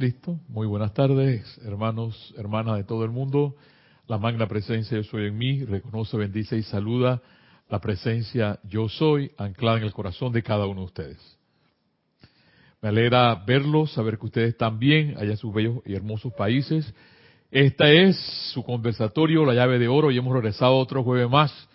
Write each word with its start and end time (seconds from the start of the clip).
Listo. 0.00 0.38
Muy 0.46 0.68
buenas 0.68 0.94
tardes, 0.94 1.60
hermanos, 1.64 2.32
hermanas 2.38 2.76
de 2.76 2.84
todo 2.84 3.04
el 3.04 3.10
mundo. 3.10 3.56
La 4.06 4.16
magna 4.16 4.46
presencia 4.46 4.96
yo 4.96 5.02
soy 5.02 5.26
en 5.26 5.36
mí, 5.36 5.64
reconoce, 5.64 6.16
bendice 6.16 6.56
y 6.56 6.62
saluda 6.62 7.20
la 7.68 7.80
presencia 7.80 8.60
yo 8.62 8.88
soy 8.88 9.32
anclada 9.36 9.78
en 9.78 9.82
el 9.82 9.92
corazón 9.92 10.32
de 10.32 10.44
cada 10.44 10.66
uno 10.66 10.82
de 10.82 10.86
ustedes. 10.86 11.38
Me 12.80 12.90
alegra 12.90 13.34
verlos, 13.44 13.92
saber 13.92 14.18
que 14.18 14.26
ustedes 14.26 14.56
también 14.56 15.16
allá 15.18 15.32
en 15.32 15.36
sus 15.36 15.52
bellos 15.52 15.80
y 15.84 15.96
hermosos 15.96 16.32
países. 16.32 16.94
Esta 17.50 17.90
es 17.90 18.16
su 18.52 18.62
conversatorio, 18.62 19.44
la 19.44 19.54
llave 19.54 19.80
de 19.80 19.88
oro, 19.88 20.12
y 20.12 20.18
hemos 20.18 20.32
regresado 20.32 20.76
otro 20.76 21.02
jueves 21.02 21.28
más. 21.28 21.68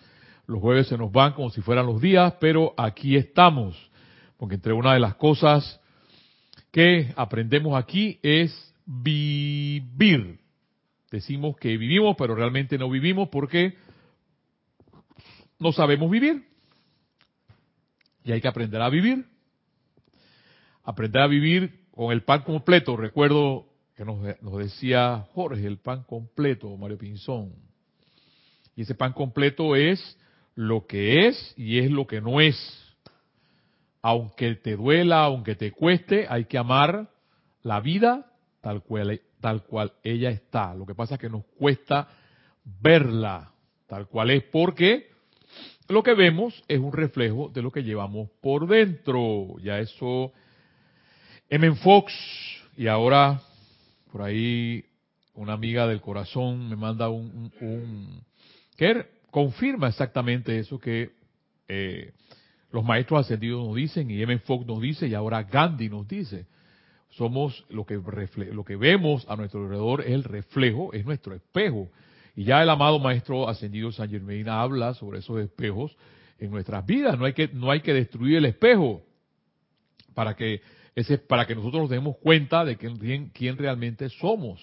Los 0.46 0.62
jueves 0.62 0.86
se 0.86 0.96
nos 0.96 1.12
van 1.12 1.34
como 1.34 1.50
si 1.50 1.60
fueran 1.60 1.84
los 1.84 2.00
días, 2.00 2.32
pero 2.40 2.72
aquí 2.78 3.16
estamos, 3.16 3.76
porque 4.38 4.54
entre 4.54 4.72
una 4.72 4.94
de 4.94 5.00
las 5.00 5.16
cosas 5.16 5.78
que 6.74 7.12
aprendemos 7.14 7.80
aquí 7.80 8.18
es 8.20 8.52
vivir. 8.84 10.40
Decimos 11.08 11.56
que 11.56 11.76
vivimos, 11.76 12.16
pero 12.18 12.34
realmente 12.34 12.76
no 12.76 12.90
vivimos 12.90 13.28
porque 13.28 13.76
no 15.60 15.70
sabemos 15.70 16.10
vivir. 16.10 16.48
Y 18.24 18.32
hay 18.32 18.40
que 18.40 18.48
aprender 18.48 18.82
a 18.82 18.88
vivir. 18.88 19.24
Aprender 20.82 21.22
a 21.22 21.28
vivir 21.28 21.86
con 21.92 22.10
el 22.10 22.24
pan 22.24 22.42
completo. 22.42 22.96
Recuerdo 22.96 23.68
que 23.94 24.04
nos, 24.04 24.20
decía 24.58 25.28
Jorge, 25.32 25.64
el 25.64 25.78
pan 25.78 26.02
completo, 26.02 26.76
Mario 26.76 26.98
Pinzón. 26.98 27.52
Y 28.74 28.82
ese 28.82 28.96
pan 28.96 29.12
completo 29.12 29.76
es 29.76 30.18
lo 30.56 30.88
que 30.88 31.28
es 31.28 31.54
y 31.56 31.78
es 31.78 31.88
lo 31.88 32.08
que 32.08 32.20
no 32.20 32.40
es 32.40 32.83
aunque 34.06 34.56
te 34.56 34.76
duela, 34.76 35.20
aunque 35.20 35.54
te 35.54 35.72
cueste, 35.72 36.26
hay 36.28 36.44
que 36.44 36.58
amar 36.58 37.08
la 37.62 37.80
vida 37.80 38.30
tal 38.60 38.82
cual, 38.82 39.22
tal 39.40 39.62
cual 39.62 39.94
ella 40.02 40.28
está. 40.28 40.74
Lo 40.74 40.84
que 40.84 40.94
pasa 40.94 41.14
es 41.14 41.20
que 41.22 41.30
nos 41.30 41.46
cuesta 41.58 42.06
verla 42.82 43.50
tal 43.86 44.06
cual 44.06 44.28
es, 44.28 44.42
porque 44.42 45.08
lo 45.88 46.02
que 46.02 46.12
vemos 46.12 46.62
es 46.68 46.78
un 46.80 46.92
reflejo 46.92 47.48
de 47.48 47.62
lo 47.62 47.70
que 47.70 47.82
llevamos 47.82 48.28
por 48.42 48.68
dentro. 48.68 49.54
Ya 49.62 49.78
eso, 49.78 50.32
M. 51.48 51.74
Fox, 51.76 52.12
y 52.76 52.88
ahora 52.88 53.40
por 54.12 54.20
ahí 54.20 54.84
una 55.32 55.54
amiga 55.54 55.86
del 55.86 56.02
corazón 56.02 56.68
me 56.68 56.76
manda 56.76 57.08
un, 57.08 57.50
un, 57.58 58.22
que 58.76 59.06
confirma 59.30 59.88
exactamente 59.88 60.58
eso 60.58 60.78
que 60.78 61.12
eh, 61.68 62.12
los 62.74 62.84
maestros 62.84 63.20
ascendidos 63.20 63.64
nos 63.64 63.76
dicen 63.76 64.10
y 64.10 64.20
M. 64.20 64.36
Fox 64.40 64.66
nos 64.66 64.80
dice 64.80 65.06
y 65.06 65.14
ahora 65.14 65.44
Gandhi 65.44 65.88
nos 65.88 66.08
dice. 66.08 66.46
Somos 67.10 67.64
lo 67.68 67.86
que, 67.86 68.00
lo 68.52 68.64
que 68.64 68.74
vemos 68.74 69.24
a 69.28 69.36
nuestro 69.36 69.62
alrededor 69.62 70.00
es 70.00 70.08
el 70.08 70.24
reflejo, 70.24 70.92
es 70.92 71.04
nuestro 71.04 71.36
espejo. 71.36 71.88
Y 72.34 72.42
ya 72.42 72.60
el 72.60 72.68
amado 72.68 72.98
maestro 72.98 73.48
ascendido 73.48 73.92
San 73.92 74.10
Germain 74.10 74.48
habla 74.48 74.92
sobre 74.94 75.20
esos 75.20 75.38
espejos 75.40 75.96
en 76.40 76.50
nuestras 76.50 76.84
vidas. 76.84 77.16
No 77.16 77.26
hay 77.26 77.32
que, 77.32 77.46
no 77.46 77.70
hay 77.70 77.80
que 77.80 77.94
destruir 77.94 78.38
el 78.38 78.46
espejo 78.46 79.02
para 80.12 80.34
que, 80.34 80.60
ese, 80.96 81.18
para 81.18 81.46
que 81.46 81.54
nosotros 81.54 81.82
nos 81.82 81.90
demos 81.90 82.16
cuenta 82.16 82.64
de 82.64 82.76
quién, 82.76 83.30
quién 83.32 83.56
realmente 83.56 84.08
somos. 84.08 84.60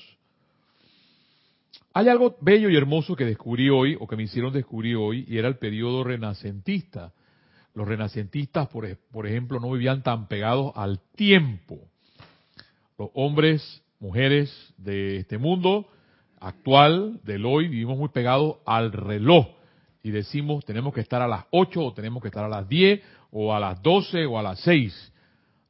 Hay 1.94 2.10
algo 2.10 2.36
bello 2.42 2.70
y 2.70 2.76
hermoso 2.76 3.16
que 3.16 3.24
descubrí 3.24 3.70
hoy, 3.70 3.96
o 3.98 4.06
que 4.06 4.18
me 4.18 4.24
hicieron 4.24 4.52
descubrir 4.52 4.98
hoy, 4.98 5.24
y 5.30 5.38
era 5.38 5.48
el 5.48 5.56
periodo 5.56 6.04
renacentista. 6.04 7.14
Los 7.74 7.88
renacentistas, 7.88 8.68
por, 8.68 8.86
ejemplo, 9.28 9.60
no 9.60 9.72
vivían 9.72 10.04
tan 10.04 10.28
pegados 10.28 10.74
al 10.76 11.00
tiempo. 11.16 11.80
Los 12.98 13.10
hombres, 13.14 13.84
mujeres 14.00 14.74
de 14.78 15.18
este 15.18 15.38
mundo 15.38 15.88
actual, 16.40 17.22
del 17.24 17.46
hoy, 17.46 17.70
vivimos 17.70 17.98
muy 17.98 18.10
pegados 18.10 18.58
al 18.66 18.92
reloj. 18.92 19.48
Y 20.04 20.12
decimos, 20.12 20.66
tenemos 20.66 20.94
que 20.94 21.02
estar 21.02 21.22
a 21.22 21.28
las 21.28 21.46
8 21.52 21.82
o 21.82 21.94
tenemos 21.94 22.22
que 22.22 22.28
estar 22.28 22.44
a 22.44 22.50
las 22.50 22.68
10 22.68 23.02
o 23.32 23.54
a 23.54 23.60
las 23.60 23.82
12 23.82 24.26
o 24.26 24.38
a 24.38 24.44
las 24.44 24.60
6. 24.62 25.14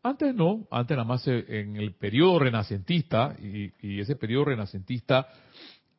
Antes 0.03 0.33
no, 0.33 0.67
antes 0.71 0.97
nada 0.97 1.07
más 1.07 1.27
en 1.27 1.75
el 1.75 1.93
periodo 1.93 2.39
renacentista, 2.39 3.35
y, 3.39 3.99
ese 3.99 4.15
periodo 4.15 4.45
renacentista, 4.45 5.27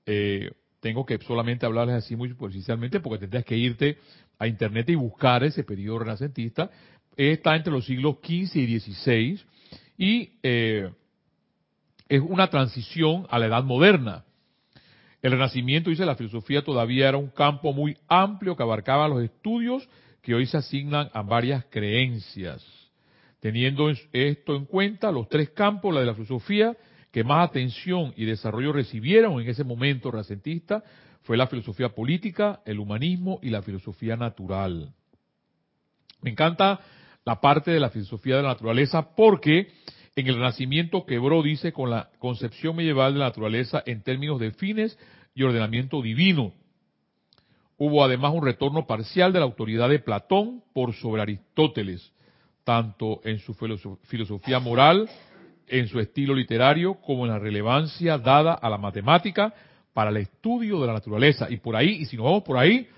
eh, 0.06 0.50
tengo 0.82 1.06
que 1.06 1.18
solamente 1.18 1.64
hablarles 1.64 1.94
así 1.94 2.16
muy 2.16 2.28
superficialmente 2.28 2.98
porque 2.98 3.20
tendrías 3.20 3.44
que 3.44 3.56
irte 3.56 3.98
a 4.38 4.46
internet 4.46 4.88
y 4.90 4.94
buscar 4.94 5.44
ese 5.44 5.64
periodo 5.64 6.00
renacentista, 6.00 6.70
está 7.16 7.56
entre 7.56 7.72
los 7.72 7.86
siglos 7.86 8.16
XV 8.22 8.56
y 8.56 8.80
XVI 8.80 9.40
y 9.98 10.30
eh, 10.42 10.90
es 12.08 12.20
una 12.20 12.48
transición 12.48 13.26
a 13.30 13.38
la 13.38 13.46
edad 13.46 13.64
moderna. 13.64 14.24
El 15.22 15.32
renacimiento, 15.32 15.90
dice 15.90 16.04
la 16.04 16.16
filosofía, 16.16 16.62
todavía 16.62 17.08
era 17.08 17.16
un 17.16 17.28
campo 17.28 17.72
muy 17.72 17.96
amplio 18.08 18.56
que 18.56 18.62
abarcaba 18.62 19.08
los 19.08 19.22
estudios 19.22 19.88
que 20.20 20.34
hoy 20.34 20.46
se 20.46 20.56
asignan 20.56 21.10
a 21.12 21.22
varias 21.22 21.64
creencias. 21.70 22.64
Teniendo 23.40 23.90
esto 24.12 24.56
en 24.56 24.66
cuenta, 24.66 25.10
los 25.10 25.28
tres 25.28 25.50
campos, 25.50 25.94
la 25.94 26.00
de 26.00 26.06
la 26.06 26.14
filosofía, 26.14 26.76
que 27.10 27.24
más 27.24 27.48
atención 27.48 28.14
y 28.16 28.24
desarrollo 28.24 28.72
recibieron 28.72 29.40
en 29.40 29.48
ese 29.48 29.64
momento 29.64 30.10
renacentista, 30.10 30.82
fue 31.22 31.36
la 31.36 31.46
filosofía 31.46 31.90
política, 31.90 32.60
el 32.64 32.78
humanismo 32.78 33.38
y 33.42 33.50
la 33.50 33.62
filosofía 33.62 34.16
natural. 34.16 34.92
Me 36.20 36.30
encanta 36.30 36.80
la 37.24 37.40
parte 37.40 37.70
de 37.70 37.80
la 37.80 37.90
filosofía 37.90 38.36
de 38.36 38.42
la 38.42 38.50
naturaleza 38.50 39.14
porque 39.14 39.68
en 40.14 40.26
el 40.26 40.34
Renacimiento 40.34 41.06
quebró, 41.06 41.42
dice, 41.42 41.72
con 41.72 41.90
la 41.90 42.10
concepción 42.18 42.76
medieval 42.76 43.14
de 43.14 43.20
la 43.20 43.26
naturaleza 43.26 43.82
en 43.86 44.02
términos 44.02 44.40
de 44.40 44.50
fines 44.50 44.98
y 45.34 45.42
ordenamiento 45.42 46.02
divino. 46.02 46.52
Hubo 47.78 48.04
además 48.04 48.32
un 48.34 48.44
retorno 48.44 48.86
parcial 48.86 49.32
de 49.32 49.38
la 49.38 49.44
autoridad 49.44 49.88
de 49.88 49.98
Platón 49.98 50.62
por 50.72 50.94
sobre 50.94 51.22
Aristóteles, 51.22 52.12
tanto 52.64 53.20
en 53.24 53.38
su 53.38 53.54
filosofía 54.04 54.60
moral, 54.60 55.08
en 55.66 55.88
su 55.88 55.98
estilo 55.98 56.34
literario, 56.34 56.94
como 56.94 57.24
en 57.24 57.32
la 57.32 57.38
relevancia 57.38 58.18
dada 58.18 58.52
a 58.54 58.68
la 58.68 58.78
matemática 58.78 59.54
para 59.92 60.10
el 60.10 60.18
estudio 60.18 60.80
de 60.80 60.86
la 60.86 60.94
naturaleza. 60.94 61.48
Y 61.50 61.58
por 61.58 61.76
ahí, 61.76 61.90
y 62.00 62.04
si 62.06 62.16
nos 62.16 62.24
vamos 62.24 62.42
por 62.42 62.58
ahí, 62.58 62.88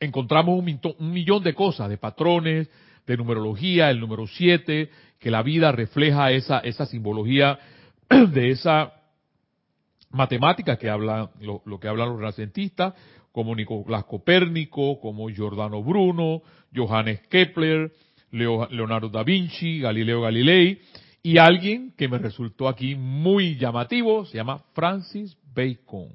encontramos 0.00 0.58
un, 0.58 1.12
millón 1.12 1.42
de 1.42 1.54
cosas, 1.54 1.88
de 1.88 1.98
patrones, 1.98 2.70
de 3.06 3.16
numerología, 3.16 3.90
el 3.90 4.00
número 4.00 4.26
7, 4.26 4.90
que 5.18 5.30
la 5.30 5.42
vida 5.42 5.72
refleja 5.72 6.32
esa, 6.32 6.58
esa 6.60 6.86
simbología 6.86 7.58
de 8.08 8.50
esa 8.50 8.92
matemática 10.10 10.76
que 10.76 10.88
habla, 10.88 11.30
lo, 11.40 11.78
que 11.78 11.88
hablan 11.88 12.08
los 12.08 12.18
renacentistas, 12.18 12.94
como 13.32 13.54
Nicolás 13.54 14.04
Copérnico, 14.04 15.00
como 15.00 15.28
Giordano 15.28 15.82
Bruno, 15.82 16.42
Johannes 16.74 17.20
Kepler, 17.28 17.92
Leonardo 18.32 19.08
da 19.08 19.22
Vinci, 19.22 19.80
Galileo 19.80 20.22
Galilei, 20.22 20.80
y 21.22 21.38
alguien 21.38 21.92
que 21.96 22.08
me 22.08 22.18
resultó 22.18 22.68
aquí 22.68 22.94
muy 22.94 23.56
llamativo, 23.56 24.24
se 24.24 24.38
llama 24.38 24.62
Francis 24.72 25.36
Bacon. 25.54 26.08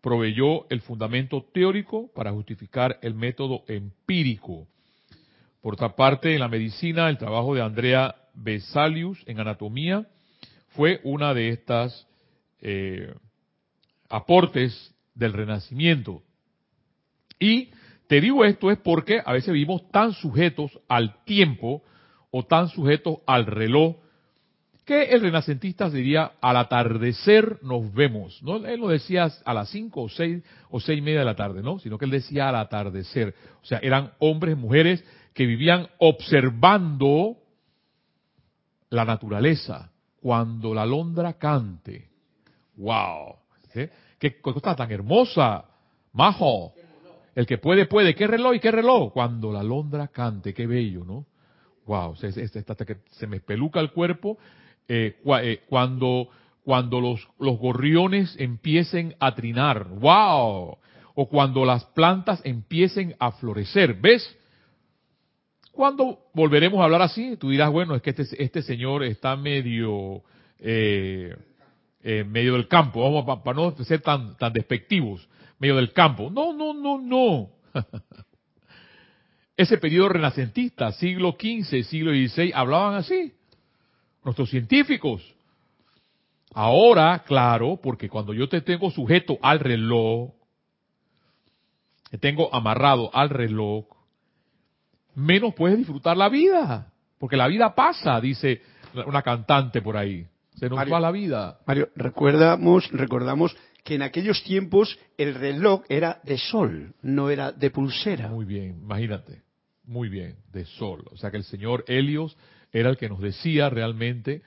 Proveyó 0.00 0.68
el 0.70 0.80
fundamento 0.80 1.44
teórico 1.52 2.10
para 2.14 2.32
justificar 2.32 2.98
el 3.02 3.14
método 3.14 3.64
empírico. 3.66 4.66
Por 5.60 5.74
otra 5.74 5.96
parte, 5.96 6.34
en 6.34 6.40
la 6.40 6.48
medicina, 6.48 7.08
el 7.08 7.18
trabajo 7.18 7.54
de 7.54 7.62
Andrea 7.62 8.14
Vesalius 8.34 9.22
en 9.26 9.40
anatomía 9.40 10.06
fue 10.68 11.00
una 11.02 11.34
de 11.34 11.48
estas 11.48 12.06
eh, 12.60 13.12
aportes 14.08 14.94
del 15.14 15.32
Renacimiento. 15.32 16.22
Y 17.40 17.70
te 18.06 18.20
digo 18.20 18.44
esto 18.44 18.70
es 18.70 18.78
porque 18.78 19.20
a 19.24 19.32
veces 19.32 19.52
vivimos 19.52 19.90
tan 19.90 20.12
sujetos 20.12 20.78
al 20.88 21.24
tiempo 21.24 21.82
o 22.30 22.44
tan 22.44 22.68
sujetos 22.68 23.18
al 23.26 23.46
reloj 23.46 23.96
que 24.86 25.02
el 25.02 25.20
renacentista 25.20 25.90
diría 25.90 26.34
al 26.40 26.56
atardecer 26.56 27.58
nos 27.62 27.92
vemos. 27.92 28.40
¿no? 28.42 28.64
Él 28.64 28.80
no 28.80 28.86
decía 28.86 29.28
a 29.44 29.52
las 29.52 29.68
cinco 29.68 30.02
o 30.02 30.08
seis 30.08 30.44
o 30.70 30.78
seis 30.78 31.00
y 31.00 31.02
media 31.02 31.18
de 31.18 31.24
la 31.24 31.34
tarde, 31.34 31.60
¿no? 31.60 31.80
sino 31.80 31.98
que 31.98 32.04
él 32.04 32.12
decía 32.12 32.48
al 32.48 32.54
atardecer. 32.54 33.34
O 33.62 33.66
sea, 33.66 33.78
eran 33.82 34.12
hombres 34.20 34.56
mujeres 34.56 35.04
que 35.34 35.44
vivían 35.44 35.88
observando 35.98 37.36
la 38.90 39.04
naturaleza 39.04 39.90
cuando 40.20 40.72
la 40.72 40.82
alondra 40.82 41.32
cante. 41.32 42.08
¡Wow! 42.76 43.36
¿Qué 44.20 44.40
cosa 44.40 44.76
tan 44.76 44.90
hermosa! 44.92 45.64
¡Majo! 46.12 46.74
El 47.34 47.44
que 47.44 47.58
puede, 47.58 47.86
puede. 47.86 48.14
¿Qué 48.14 48.28
reloj 48.28 48.54
y 48.54 48.60
qué 48.60 48.70
reloj? 48.70 49.12
Cuando 49.12 49.52
la 49.52 49.60
alondra 49.60 50.08
cante. 50.08 50.54
¡Qué 50.54 50.66
bello, 50.66 51.04
¿no? 51.04 51.26
¡Wow! 51.86 52.14
Hasta 52.14 52.84
que 52.84 52.98
se 53.10 53.26
me 53.26 53.40
peluca 53.40 53.80
el 53.80 53.90
cuerpo 53.90 54.38
eh, 54.88 55.16
eh, 55.42 55.60
cuando, 55.68 56.28
cuando 56.64 57.00
los, 57.00 57.28
los 57.38 57.58
gorriones 57.58 58.36
empiecen 58.38 59.14
a 59.20 59.34
trinar, 59.34 59.88
wow, 59.88 60.78
o 61.14 61.28
cuando 61.28 61.64
las 61.64 61.84
plantas 61.86 62.40
empiecen 62.44 63.16
a 63.18 63.32
florecer, 63.32 63.94
¿ves? 63.94 64.36
Cuando 65.72 66.20
volveremos 66.34 66.80
a 66.80 66.84
hablar 66.84 67.02
así, 67.02 67.36
tú 67.36 67.50
dirás, 67.50 67.70
bueno, 67.70 67.94
es 67.94 68.02
que 68.02 68.10
este, 68.10 68.42
este 68.42 68.62
señor 68.62 69.04
está 69.04 69.36
medio, 69.36 70.22
eh, 70.58 71.36
en 72.02 72.30
medio 72.30 72.54
del 72.54 72.68
campo, 72.68 73.02
vamos 73.02 73.42
para 73.42 73.56
no 73.56 73.76
ser 73.84 74.00
tan, 74.00 74.36
tan 74.36 74.52
despectivos, 74.52 75.28
medio 75.58 75.76
del 75.76 75.92
campo. 75.92 76.30
No, 76.30 76.52
no, 76.52 76.72
no, 76.72 77.00
no. 77.00 77.50
Ese 79.56 79.78
periodo 79.78 80.10
renacentista, 80.10 80.92
siglo 80.92 81.36
XV, 81.38 81.82
siglo 81.84 82.12
XVI, 82.12 82.52
hablaban 82.54 82.94
así. 82.94 83.32
Nuestros 84.26 84.50
científicos. 84.50 85.22
Ahora, 86.52 87.22
claro, 87.24 87.78
porque 87.80 88.08
cuando 88.08 88.34
yo 88.34 88.48
te 88.48 88.60
tengo 88.60 88.90
sujeto 88.90 89.38
al 89.40 89.60
reloj, 89.60 90.32
te 92.10 92.18
tengo 92.18 92.52
amarrado 92.52 93.08
al 93.14 93.30
reloj, 93.30 93.84
menos 95.14 95.54
puedes 95.54 95.78
disfrutar 95.78 96.16
la 96.16 96.28
vida. 96.28 96.92
Porque 97.20 97.36
la 97.36 97.46
vida 97.46 97.72
pasa, 97.76 98.20
dice 98.20 98.62
una 99.06 99.22
cantante 99.22 99.80
por 99.80 99.96
ahí. 99.96 100.26
Se 100.56 100.68
nos 100.68 100.80
va 100.80 100.98
la 100.98 101.12
vida. 101.12 101.60
Mario, 101.64 101.90
recordamos, 101.94 102.90
recordamos 102.90 103.56
que 103.84 103.94
en 103.94 104.02
aquellos 104.02 104.42
tiempos 104.42 104.98
el 105.18 105.36
reloj 105.36 105.84
era 105.88 106.20
de 106.24 106.36
sol, 106.36 106.96
no 107.00 107.30
era 107.30 107.52
de 107.52 107.70
pulsera. 107.70 108.26
Muy 108.26 108.44
bien, 108.44 108.80
imagínate. 108.82 109.42
Muy 109.84 110.08
bien, 110.08 110.34
de 110.52 110.64
sol. 110.64 111.04
O 111.12 111.16
sea 111.16 111.30
que 111.30 111.36
el 111.36 111.44
señor 111.44 111.84
Helios 111.86 112.36
era 112.80 112.90
el 112.90 112.96
que 112.96 113.08
nos 113.08 113.20
decía 113.20 113.70
realmente 113.70 114.42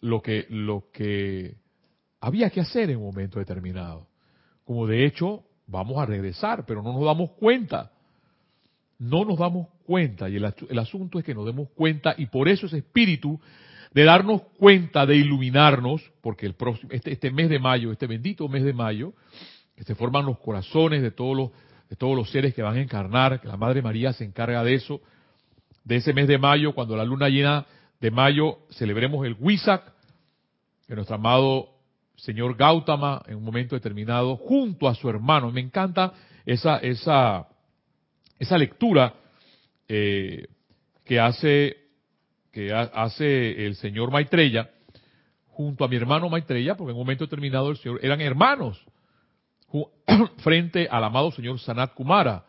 lo 0.00 0.22
que, 0.22 0.46
lo 0.48 0.84
que 0.92 1.56
había 2.20 2.50
que 2.50 2.60
hacer 2.60 2.90
en 2.90 2.98
un 2.98 3.06
momento 3.06 3.38
determinado. 3.38 4.06
Como 4.64 4.86
de 4.86 5.04
hecho 5.04 5.44
vamos 5.66 5.98
a 5.98 6.06
regresar, 6.06 6.64
pero 6.66 6.82
no 6.82 6.92
nos 6.92 7.04
damos 7.04 7.32
cuenta. 7.32 7.90
No 8.98 9.24
nos 9.24 9.38
damos 9.38 9.68
cuenta 9.84 10.28
y 10.28 10.36
el, 10.36 10.54
el 10.68 10.78
asunto 10.78 11.18
es 11.18 11.24
que 11.24 11.34
nos 11.34 11.46
demos 11.46 11.68
cuenta 11.70 12.14
y 12.16 12.26
por 12.26 12.48
eso 12.48 12.66
ese 12.66 12.78
espíritu 12.78 13.40
de 13.92 14.04
darnos 14.04 14.42
cuenta, 14.58 15.06
de 15.06 15.16
iluminarnos, 15.16 16.02
porque 16.20 16.46
el 16.46 16.54
próximo, 16.54 16.92
este, 16.92 17.12
este 17.12 17.30
mes 17.30 17.48
de 17.48 17.58
mayo, 17.58 17.90
este 17.90 18.06
bendito 18.06 18.48
mes 18.48 18.62
de 18.62 18.72
mayo, 18.72 19.14
que 19.74 19.84
se 19.84 19.94
forman 19.94 20.26
los 20.26 20.38
corazones 20.38 21.02
de 21.02 21.10
todos 21.10 21.36
los, 21.36 21.50
de 21.88 21.96
todos 21.96 22.14
los 22.14 22.30
seres 22.30 22.54
que 22.54 22.62
van 22.62 22.76
a 22.76 22.80
encarnar, 22.80 23.40
que 23.40 23.48
la 23.48 23.56
Madre 23.56 23.82
María 23.82 24.12
se 24.12 24.24
encarga 24.24 24.62
de 24.62 24.74
eso, 24.74 25.00
de 25.84 25.96
ese 25.96 26.12
mes 26.12 26.28
de 26.28 26.38
mayo, 26.38 26.74
cuando 26.74 26.96
la 26.96 27.04
luna 27.04 27.28
llena 27.28 27.66
de 28.00 28.10
mayo 28.10 28.58
celebremos 28.70 29.26
el 29.26 29.36
Huizac, 29.38 29.92
que 30.86 30.94
nuestro 30.94 31.16
amado 31.16 31.70
señor 32.16 32.56
Gautama, 32.56 33.22
en 33.26 33.36
un 33.36 33.44
momento 33.44 33.74
determinado, 33.74 34.36
junto 34.36 34.88
a 34.88 34.94
su 34.94 35.08
hermano. 35.08 35.50
Me 35.52 35.60
encanta 35.60 36.12
esa, 36.44 36.78
esa, 36.78 37.46
esa 38.38 38.58
lectura 38.58 39.14
eh, 39.88 40.46
que 41.04 41.20
hace 41.20 41.88
que 42.52 42.72
hace 42.72 43.66
el 43.66 43.76
señor 43.76 44.10
Maitreya 44.10 44.70
junto 45.46 45.84
a 45.84 45.88
mi 45.88 45.96
hermano 45.96 46.28
Maitreya, 46.28 46.76
porque 46.76 46.90
en 46.90 46.96
un 46.96 47.02
momento 47.02 47.24
determinado 47.24 47.70
el 47.70 47.76
señor 47.76 48.00
eran 48.02 48.20
hermanos 48.20 48.84
frente 50.38 50.88
al 50.90 51.04
amado 51.04 51.30
señor 51.30 51.58
Sanat 51.60 51.94
Kumara. 51.94 52.44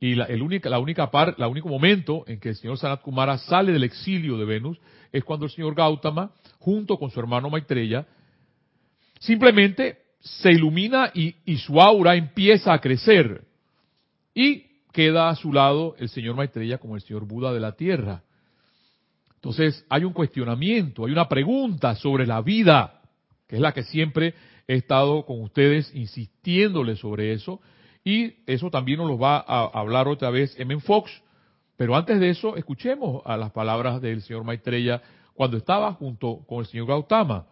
Y 0.00 0.14
la, 0.14 0.24
el 0.24 0.40
única, 0.40 0.70
la 0.70 0.78
única 0.78 1.10
par, 1.10 1.34
la 1.36 1.46
único 1.46 1.68
momento 1.68 2.24
en 2.26 2.40
que 2.40 2.48
el 2.48 2.56
señor 2.56 2.78
Sanat 2.78 3.02
Kumara 3.02 3.36
sale 3.36 3.70
del 3.72 3.84
exilio 3.84 4.38
de 4.38 4.46
Venus 4.46 4.78
es 5.12 5.22
cuando 5.24 5.44
el 5.44 5.52
señor 5.52 5.74
Gautama, 5.74 6.32
junto 6.58 6.98
con 6.98 7.10
su 7.10 7.20
hermano 7.20 7.50
Maitreya, 7.50 8.06
simplemente 9.18 9.98
se 10.20 10.52
ilumina 10.52 11.10
y, 11.14 11.34
y 11.44 11.58
su 11.58 11.80
aura 11.80 12.16
empieza 12.16 12.72
a 12.72 12.80
crecer. 12.80 13.44
Y 14.34 14.70
queda 14.92 15.28
a 15.28 15.36
su 15.36 15.52
lado 15.52 15.94
el 15.98 16.08
señor 16.08 16.34
Maitreya 16.34 16.78
como 16.78 16.96
el 16.96 17.02
señor 17.02 17.26
Buda 17.26 17.52
de 17.52 17.60
la 17.60 17.72
tierra. 17.72 18.22
Entonces 19.34 19.84
hay 19.88 20.04
un 20.04 20.12
cuestionamiento, 20.12 21.04
hay 21.04 21.12
una 21.12 21.28
pregunta 21.28 21.94
sobre 21.94 22.26
la 22.26 22.40
vida, 22.40 23.02
que 23.46 23.56
es 23.56 23.62
la 23.62 23.72
que 23.72 23.82
siempre 23.82 24.34
he 24.66 24.76
estado 24.76 25.24
con 25.26 25.42
ustedes 25.42 25.94
insistiéndoles 25.94 26.98
sobre 26.98 27.32
eso, 27.32 27.60
y 28.04 28.34
eso 28.46 28.70
también 28.70 28.98
nos 28.98 29.08
lo 29.08 29.18
va 29.18 29.44
a 29.46 29.64
hablar 29.78 30.08
otra 30.08 30.30
vez 30.30 30.54
M. 30.58 30.80
Fox, 30.80 31.10
pero 31.76 31.96
antes 31.96 32.20
de 32.20 32.30
eso 32.30 32.56
escuchemos 32.56 33.22
a 33.24 33.36
las 33.36 33.52
palabras 33.52 34.00
del 34.00 34.22
señor 34.22 34.44
Maitreya 34.44 35.02
cuando 35.34 35.56
estaba 35.56 35.92
junto 35.94 36.44
con 36.46 36.60
el 36.60 36.66
señor 36.66 36.86
Gautama. 36.86 37.46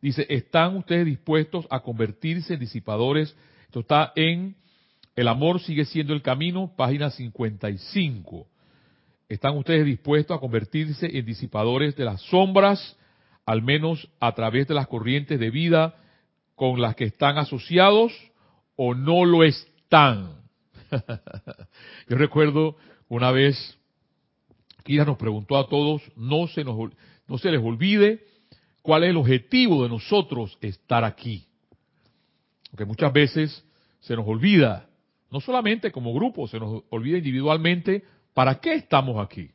Dice, 0.00 0.26
¿están 0.28 0.76
ustedes 0.76 1.04
dispuestos 1.04 1.66
a 1.70 1.80
convertirse 1.80 2.54
en 2.54 2.60
disipadores? 2.60 3.36
Esto 3.64 3.80
está 3.80 4.12
en 4.16 4.56
El 5.16 5.28
amor 5.28 5.60
sigue 5.60 5.84
siendo 5.84 6.14
el 6.14 6.22
camino, 6.22 6.72
página 6.76 7.10
55. 7.10 8.46
¿Están 9.28 9.56
ustedes 9.56 9.84
dispuestos 9.84 10.36
a 10.36 10.40
convertirse 10.40 11.06
en 11.18 11.26
disipadores 11.26 11.94
de 11.96 12.04
las 12.04 12.22
sombras, 12.22 12.96
al 13.44 13.62
menos 13.62 14.08
a 14.18 14.34
través 14.34 14.66
de 14.68 14.74
las 14.74 14.86
corrientes 14.86 15.38
de 15.38 15.50
vida 15.50 15.94
con 16.54 16.80
las 16.80 16.94
que 16.96 17.04
están 17.04 17.36
asociados 17.38 18.12
o 18.76 18.94
no 18.94 19.24
lo 19.24 19.44
están? 19.44 19.70
Yo 22.08 22.16
recuerdo 22.16 22.76
una 23.08 23.30
vez, 23.30 23.78
Kira 24.84 25.04
nos 25.04 25.18
preguntó 25.18 25.58
a 25.58 25.68
todos, 25.68 26.02
no 26.16 26.46
se, 26.48 26.64
nos, 26.64 26.76
no 27.26 27.38
se 27.38 27.50
les 27.50 27.62
olvide 27.62 28.24
cuál 28.82 29.04
es 29.04 29.10
el 29.10 29.16
objetivo 29.16 29.82
de 29.82 29.88
nosotros 29.88 30.56
estar 30.60 31.04
aquí. 31.04 31.46
Porque 32.70 32.84
muchas 32.84 33.12
veces 33.12 33.64
se 34.00 34.16
nos 34.16 34.26
olvida, 34.26 34.88
no 35.30 35.40
solamente 35.40 35.92
como 35.92 36.14
grupo, 36.14 36.48
se 36.48 36.58
nos 36.58 36.84
olvida 36.90 37.18
individualmente 37.18 38.04
¿Para 38.34 38.60
qué 38.60 38.74
estamos 38.74 39.22
aquí? 39.22 39.50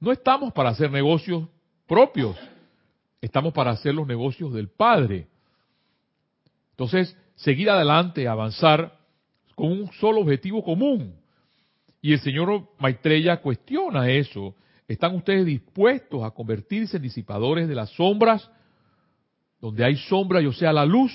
No 0.00 0.12
estamos 0.12 0.52
para 0.52 0.70
hacer 0.70 0.90
negocios 0.90 1.48
propios, 1.86 2.36
estamos 3.20 3.52
para 3.52 3.70
hacer 3.70 3.94
los 3.94 4.06
negocios 4.06 4.52
del 4.52 4.68
Padre. 4.68 5.28
Entonces, 6.70 7.16
seguir 7.36 7.70
adelante, 7.70 8.26
avanzar 8.26 8.98
con 9.54 9.72
un 9.72 9.92
solo 9.92 10.20
objetivo 10.20 10.62
común. 10.62 11.14
Y 12.00 12.12
el 12.12 12.20
señor 12.20 12.68
Maitreya 12.78 13.38
cuestiona 13.38 14.10
eso. 14.10 14.54
¿Están 14.88 15.14
ustedes 15.14 15.46
dispuestos 15.46 16.22
a 16.24 16.30
convertirse 16.32 16.96
en 16.96 17.02
disipadores 17.02 17.68
de 17.68 17.74
las 17.74 17.90
sombras? 17.90 18.50
Donde 19.60 19.84
hay 19.84 19.96
sombra, 19.96 20.40
yo 20.40 20.52
sea 20.52 20.72
la 20.72 20.84
luz. 20.84 21.12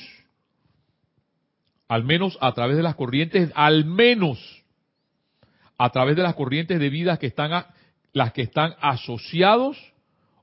Al 1.90 2.04
menos 2.04 2.38
a 2.42 2.54
través 2.54 2.78
de 2.78 2.84
las 2.84 2.96
corrientes, 2.96 3.52
al 3.56 3.86
menos 3.86 4.40
a 5.78 5.90
través 5.90 6.16
de 6.16 6.24
las 6.24 6.36
corrientes 6.36 6.80
de 6.80 6.90
vida 6.90 7.18
que 7.18 7.28
están, 7.28 7.66
las 8.14 8.34
que 8.34 8.42
están 8.42 8.74
asociados 8.82 9.78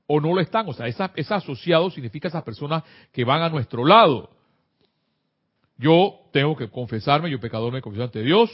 o 0.07 0.21
no 0.21 0.33
lo 0.33 0.41
están. 0.41 0.67
O 0.69 0.73
sea, 0.73 0.87
esa, 0.87 1.11
esa 1.15 1.35
asociado 1.35 1.89
significa 1.89 2.27
esas 2.27 2.43
personas 2.43 2.83
que 3.11 3.25
van 3.25 3.41
a 3.41 3.49
nuestro 3.49 3.85
lado. 3.85 4.29
Yo 5.77 6.19
tengo 6.31 6.55
que 6.55 6.69
confesarme, 6.69 7.29
yo 7.29 7.39
pecador 7.39 7.71
me 7.73 7.81
confieso 7.81 8.05
ante 8.05 8.23
Dios. 8.23 8.49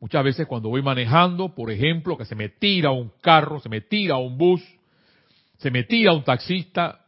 Muchas 0.00 0.24
veces 0.24 0.46
cuando 0.46 0.68
voy 0.68 0.82
manejando, 0.82 1.54
por 1.54 1.70
ejemplo, 1.70 2.16
que 2.16 2.24
se 2.24 2.34
me 2.34 2.48
tira 2.48 2.90
un 2.90 3.12
carro, 3.20 3.60
se 3.60 3.68
me 3.68 3.80
tira 3.80 4.16
un 4.16 4.36
bus, 4.36 4.60
se 5.58 5.70
me 5.70 5.84
tira 5.84 6.12
un 6.12 6.24
taxista, 6.24 7.02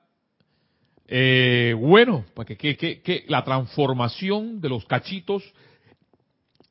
eh, 1.06 1.74
bueno, 1.76 2.24
para 2.34 2.46
que, 2.46 2.56
que, 2.56 2.76
que, 2.76 3.24
la 3.28 3.44
transformación 3.44 4.60
de 4.60 4.68
los 4.68 4.86
cachitos 4.86 5.42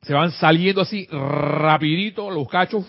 se 0.02 0.12
van 0.12 0.32
saliendo 0.32 0.80
así 0.80 1.06
rapidito 1.10 2.30
los 2.30 2.48
cachos 2.48 2.84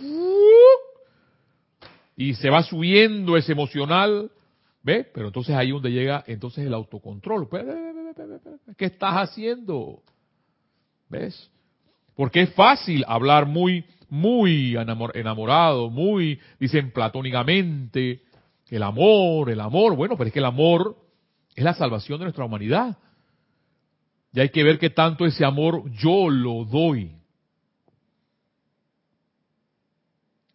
y 2.17 2.33
se 2.35 2.49
va 2.49 2.63
subiendo 2.63 3.37
ese 3.37 3.51
emocional, 3.51 4.31
¿ves? 4.81 5.07
Pero 5.13 5.27
entonces 5.27 5.55
ahí 5.55 5.71
donde 5.71 5.91
llega 5.91 6.23
entonces 6.27 6.65
el 6.65 6.73
autocontrol. 6.73 7.47
¿Qué 8.77 8.85
estás 8.85 9.13
haciendo? 9.15 10.01
¿Ves? 11.09 11.49
Porque 12.15 12.41
es 12.41 12.53
fácil 12.53 13.03
hablar 13.07 13.45
muy, 13.45 13.85
muy 14.09 14.75
enamorado, 14.75 15.89
muy, 15.89 16.39
dicen 16.59 16.91
platónicamente, 16.91 18.21
el 18.69 18.83
amor, 18.83 19.49
el 19.49 19.59
amor. 19.59 19.95
Bueno, 19.95 20.17
pero 20.17 20.27
es 20.27 20.33
que 20.33 20.39
el 20.39 20.45
amor 20.45 20.97
es 21.55 21.63
la 21.63 21.73
salvación 21.73 22.19
de 22.19 22.25
nuestra 22.25 22.45
humanidad. 22.45 22.97
Y 24.33 24.39
hay 24.39 24.49
que 24.49 24.63
ver 24.63 24.79
qué 24.79 24.89
tanto 24.89 25.25
ese 25.25 25.45
amor 25.45 25.89
yo 25.91 26.29
lo 26.29 26.65
doy. 26.65 27.11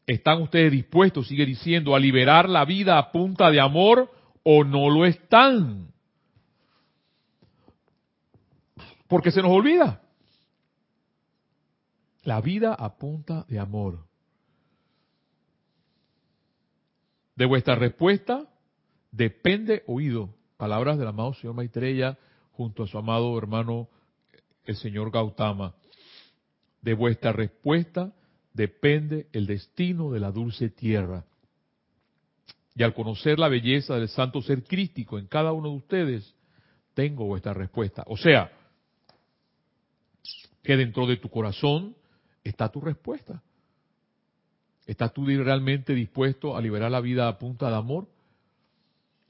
¿Están 0.06 0.42
ustedes 0.42 0.72
dispuestos, 0.72 1.28
sigue 1.28 1.46
diciendo, 1.46 1.94
a 1.94 2.00
liberar 2.00 2.48
la 2.48 2.64
vida 2.64 2.98
a 2.98 3.12
punta 3.12 3.50
de 3.50 3.60
amor 3.60 4.10
o 4.42 4.64
no 4.64 4.90
lo 4.90 5.06
están? 5.06 5.90
Porque 9.10 9.32
se 9.32 9.42
nos 9.42 9.50
olvida. 9.50 10.00
La 12.22 12.40
vida 12.40 12.74
a 12.74 12.96
punta 12.96 13.44
de 13.48 13.58
amor. 13.58 14.06
De 17.34 17.44
vuestra 17.44 17.74
respuesta 17.74 18.48
depende 19.10 19.82
oído. 19.88 20.32
Palabras 20.56 20.96
del 20.96 21.08
amado 21.08 21.34
señor 21.34 21.56
Maitreya 21.56 22.18
junto 22.52 22.84
a 22.84 22.86
su 22.86 22.98
amado 22.98 23.36
hermano 23.36 23.88
el 24.64 24.76
señor 24.76 25.10
Gautama. 25.10 25.74
De 26.80 26.94
vuestra 26.94 27.32
respuesta 27.32 28.12
depende 28.54 29.26
el 29.32 29.46
destino 29.46 30.12
de 30.12 30.20
la 30.20 30.30
dulce 30.30 30.70
tierra. 30.70 31.24
y 32.76 32.84
al 32.84 32.94
conocer 32.94 33.40
la 33.40 33.48
belleza 33.48 33.96
del 33.96 34.08
santo 34.08 34.40
ser 34.40 34.62
crístico 34.62 35.18
en 35.18 35.26
cada 35.26 35.50
uno 35.50 35.70
de 35.70 35.76
ustedes, 35.76 36.34
tengo 36.94 37.24
vuestra 37.24 37.52
respuesta. 37.52 38.04
O 38.06 38.16
sea, 38.16 38.52
que 40.62 40.76
dentro 40.76 41.06
de 41.06 41.16
tu 41.16 41.28
corazón 41.28 41.96
está 42.44 42.68
tu 42.68 42.80
respuesta. 42.80 43.42
¿Estás 44.86 45.12
tú 45.12 45.24
realmente 45.26 45.94
dispuesto 45.94 46.56
a 46.56 46.60
liberar 46.60 46.90
la 46.90 47.00
vida 47.00 47.28
a 47.28 47.38
punta 47.38 47.68
de 47.70 47.76
amor? 47.76 48.08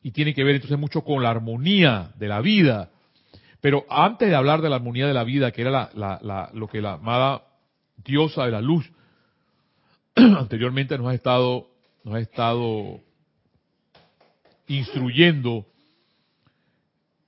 Y 0.03 0.13
tiene 0.13 0.33
que 0.35 0.45
ver 0.45 0.55
entonces 0.55 0.79
mucho 0.79 1.03
con 1.03 1.23
la 1.23 1.31
armonía 1.31 2.13
de 2.17 2.29
la 2.29 2.41
vida. 2.41 2.91
Pero 3.61 3.85
antes 3.91 4.31
de 4.31 4.35
hablar 4.35 4.63
de 4.63 4.71
la 4.71 4.77
armonía 4.77 5.07
de 5.07 5.13
la 5.13 5.25
vida, 5.25 5.51
que 5.51 5.61
era 5.63 5.91
lo 6.55 6.69
que 6.69 6.81
la 6.81 6.95
amada 6.95 7.43
diosa 7.99 8.47
de 8.47 8.53
la 8.53 8.63
luz 8.63 8.91
anteriormente 10.15 10.97
nos 10.97 11.09
ha 11.09 11.15
estado, 11.15 11.69
nos 12.05 12.15
ha 12.15 12.21
estado 12.21 13.01
instruyendo. 14.67 15.67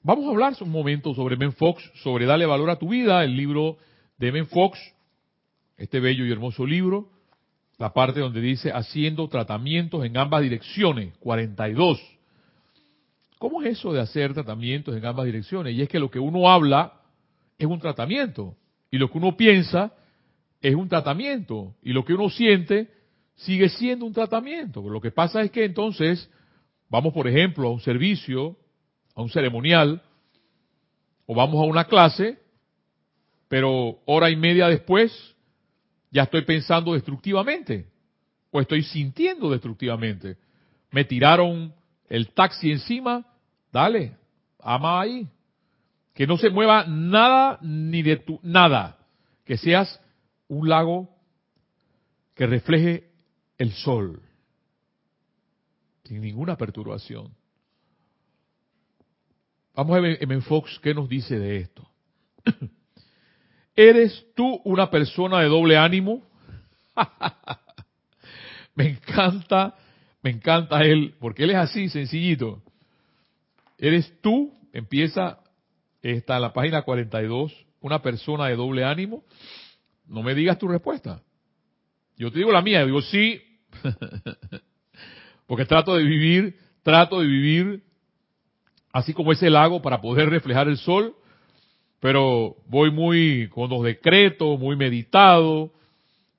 Vamos 0.03 0.27
a 0.27 0.31
hablar 0.31 0.55
un 0.61 0.71
momento 0.71 1.15
sobre 1.15 1.37
Men 1.37 1.53
Fox, 1.53 1.83
sobre 2.03 2.25
Dale 2.25 2.47
Valor 2.47 2.71
a 2.71 2.79
tu 2.79 2.89
Vida, 2.89 3.23
el 3.25 3.37
libro 3.37 3.77
de 4.23 4.31
Men 4.31 4.47
Fox, 4.47 4.79
este 5.77 5.99
bello 5.99 6.25
y 6.25 6.31
hermoso 6.31 6.65
libro, 6.65 7.11
la 7.77 7.93
parte 7.93 8.21
donde 8.21 8.41
dice 8.41 8.71
haciendo 8.71 9.27
tratamientos 9.27 10.05
en 10.05 10.17
ambas 10.17 10.43
direcciones, 10.43 11.13
42. 11.19 12.01
¿Cómo 13.39 13.63
es 13.63 13.79
eso 13.79 13.93
de 13.93 14.01
hacer 14.01 14.33
tratamientos 14.33 14.97
en 14.97 15.05
ambas 15.05 15.27
direcciones? 15.27 15.75
Y 15.75 15.83
es 15.83 15.89
que 15.89 15.99
lo 15.99 16.09
que 16.09 16.21
uno 16.21 16.49
habla 16.49 17.01
es 17.59 17.67
un 17.67 17.81
tratamiento 17.81 18.55
y 18.93 18.99
lo 18.99 19.11
que 19.11 19.19
uno 19.19 19.37
piensa 19.37 19.93
es 20.61 20.77
un 20.77 20.89
tratamiento 20.89 21.75
y 21.83 21.93
lo 21.93 22.05
que 22.05 22.15
uno 22.15 22.31
siente 22.31 22.93
sigue 23.35 23.69
siendo 23.71 24.07
un 24.07 24.13
tratamiento. 24.13 24.89
Lo 24.89 25.01
que 25.01 25.11
pasa 25.11 25.43
es 25.43 25.51
que 25.51 25.65
entonces 25.65 26.31
vamos, 26.89 27.13
por 27.13 27.27
ejemplo, 27.27 27.67
a 27.67 27.73
un 27.73 27.81
servicio, 27.81 28.57
a 29.17 29.23
un 29.23 29.31
ceremonial, 29.31 30.01
o 31.27 31.35
vamos 31.35 31.57
a 31.57 31.67
una 31.67 31.87
clase, 31.87 32.39
pero 33.53 34.01
hora 34.07 34.31
y 34.31 34.37
media 34.37 34.67
después 34.67 35.13
ya 36.11 36.23
estoy 36.23 36.41
pensando 36.41 36.95
destructivamente, 36.95 37.87
o 38.51 38.63
estoy 38.63 38.83
sintiendo 38.83 39.51
destructivamente. 39.51 40.39
Me 40.91 41.05
tiraron 41.05 41.75
el 42.09 42.31
taxi 42.33 42.73
encima, 42.73 43.27
dale, 43.71 44.17
ama 44.59 45.03
ahí. 45.03 45.29
Que 46.15 46.27
no 46.27 46.39
se 46.39 46.49
mueva 46.49 46.87
nada 46.87 47.59
ni 47.61 48.03
de 48.03 48.17
tu 48.17 48.41
nada. 48.43 48.97
Que 49.45 49.59
seas 49.59 50.01
un 50.49 50.71
lago 50.71 51.11
que 52.35 52.47
refleje 52.47 53.11
el 53.59 53.73
sol, 53.73 54.23
sin 56.05 56.23
ninguna 56.23 56.57
perturbación. 56.57 57.29
Vamos 59.75 59.95
a 59.95 60.01
ver 60.01 60.17
en 60.23 60.41
Fox 60.41 60.81
qué 60.83 60.95
nos 60.95 61.07
dice 61.07 61.39
de 61.39 61.59
esto. 61.59 61.87
¿Eres 63.75 64.27
tú 64.35 64.61
una 64.65 64.91
persona 64.91 65.41
de 65.41 65.49
doble 65.49 65.77
ánimo? 65.77 66.23
me 68.75 68.89
encanta, 68.91 69.75
me 70.23 70.31
encanta 70.31 70.83
él, 70.83 71.15
porque 71.19 71.45
él 71.45 71.51
es 71.51 71.57
así, 71.57 71.89
sencillito. 71.89 72.63
¿Eres 73.79 74.13
tú, 74.21 74.53
empieza, 74.73 75.39
está 76.03 76.37
en 76.37 76.43
la 76.43 76.53
página 76.53 76.83
42, 76.83 77.53
una 77.81 78.03
persona 78.03 78.47
de 78.49 78.57
doble 78.57 78.85
ánimo? 78.85 79.25
No 80.07 80.23
me 80.23 80.35
digas 80.35 80.59
tu 80.59 80.69
respuesta. 80.69 81.23
Yo 82.17 82.31
te 82.31 82.39
digo 82.39 82.53
la 82.53 82.63
mía, 82.63 82.85
digo 82.85 83.01
sí, 83.01 83.41
porque 85.47 85.65
trato 85.65 85.97
de 85.97 86.05
vivir, 86.05 86.59
trato 86.83 87.21
de 87.21 87.27
vivir 87.27 87.83
así 88.93 89.15
como 89.15 89.33
ese 89.33 89.49
lago 89.49 89.81
para 89.81 90.01
poder 90.01 90.29
reflejar 90.29 90.69
el 90.69 90.77
sol, 90.77 91.17
pero 92.03 92.57
voy 92.67 92.91
muy 92.91 93.49
con 93.51 93.71
los 93.71 93.85
decretos, 93.85 94.59
muy 94.59 94.75
meditado. 94.75 95.71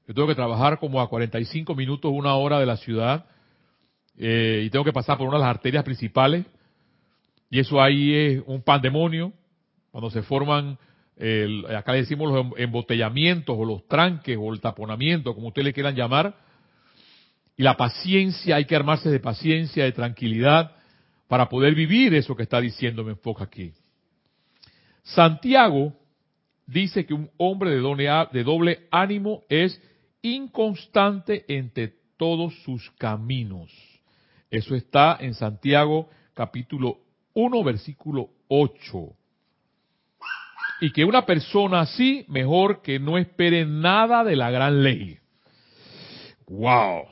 Yo 0.05 0.13
tengo 0.13 0.27
que 0.27 0.35
trabajar 0.35 0.77
como 0.77 0.99
a 0.99 1.07
45 1.07 1.73
minutos, 1.73 2.11
una 2.13 2.35
hora 2.35 2.59
de 2.59 2.65
la 2.65 2.75
ciudad, 2.75 3.27
eh, 4.17 4.63
y 4.65 4.69
tengo 4.69 4.83
que 4.83 4.91
pasar 4.91 5.17
por 5.17 5.25
una 5.25 5.37
de 5.37 5.43
las 5.43 5.51
arterias 5.51 5.85
principales, 5.85 6.45
y 7.49 7.59
eso 7.59 7.81
ahí 7.81 8.13
es 8.13 8.43
un 8.45 8.61
pandemonio, 8.61 9.31
cuando 9.91 10.11
se 10.11 10.21
forman 10.21 10.77
acá 11.73 11.93
le 11.93 11.99
decimos 11.99 12.29
los 12.29 12.45
em, 12.45 12.51
embotellamientos 12.57 13.55
o 13.57 13.63
los 13.63 13.87
tranques 13.87 14.37
o 14.37 14.51
el 14.51 14.59
taponamiento, 14.59 15.33
como 15.33 15.47
ustedes 15.47 15.67
le 15.67 15.73
quieran 15.73 15.95
llamar, 15.95 16.35
y 17.55 17.63
la 17.63 17.77
paciencia, 17.77 18.57
hay 18.57 18.65
que 18.65 18.75
armarse 18.75 19.09
de 19.09 19.21
paciencia, 19.21 19.85
de 19.85 19.93
tranquilidad, 19.93 20.75
para 21.29 21.47
poder 21.47 21.73
vivir 21.73 22.13
eso 22.15 22.35
que 22.35 22.43
está 22.43 22.59
diciendo 22.59 23.05
me 23.05 23.11
enfoca 23.11 23.45
aquí. 23.45 23.71
Santiago 25.03 25.93
dice 26.65 27.05
que 27.05 27.13
un 27.13 27.29
hombre 27.37 27.71
de 27.71 28.43
doble 28.43 28.87
ánimo 28.91 29.43
es 29.49 29.81
inconstante 30.21 31.45
entre 31.47 31.93
todos 32.17 32.53
sus 32.63 32.89
caminos. 32.91 33.71
Eso 34.49 34.75
está 34.75 35.17
en 35.19 35.33
Santiago 35.33 36.09
capítulo 36.33 36.99
1 37.33 37.63
versículo 37.63 38.29
8 38.47 39.15
y 40.83 40.91
que 40.91 41.05
una 41.05 41.25
persona 41.25 41.79
así, 41.79 42.25
mejor 42.27 42.81
que 42.81 42.99
no 42.99 43.17
espere 43.17 43.65
nada 43.65 44.25
de 44.25 44.35
la 44.35 44.51
gran 44.51 44.83
ley. 44.83 45.17
¡Wow! 46.45 47.03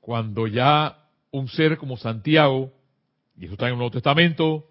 Cuando 0.00 0.46
ya 0.46 0.96
un 1.30 1.48
ser 1.48 1.76
como 1.76 1.98
Santiago, 1.98 2.72
y 3.36 3.44
eso 3.44 3.52
está 3.52 3.66
en 3.66 3.72
el 3.72 3.78
Nuevo 3.78 3.90
Testamento, 3.90 4.64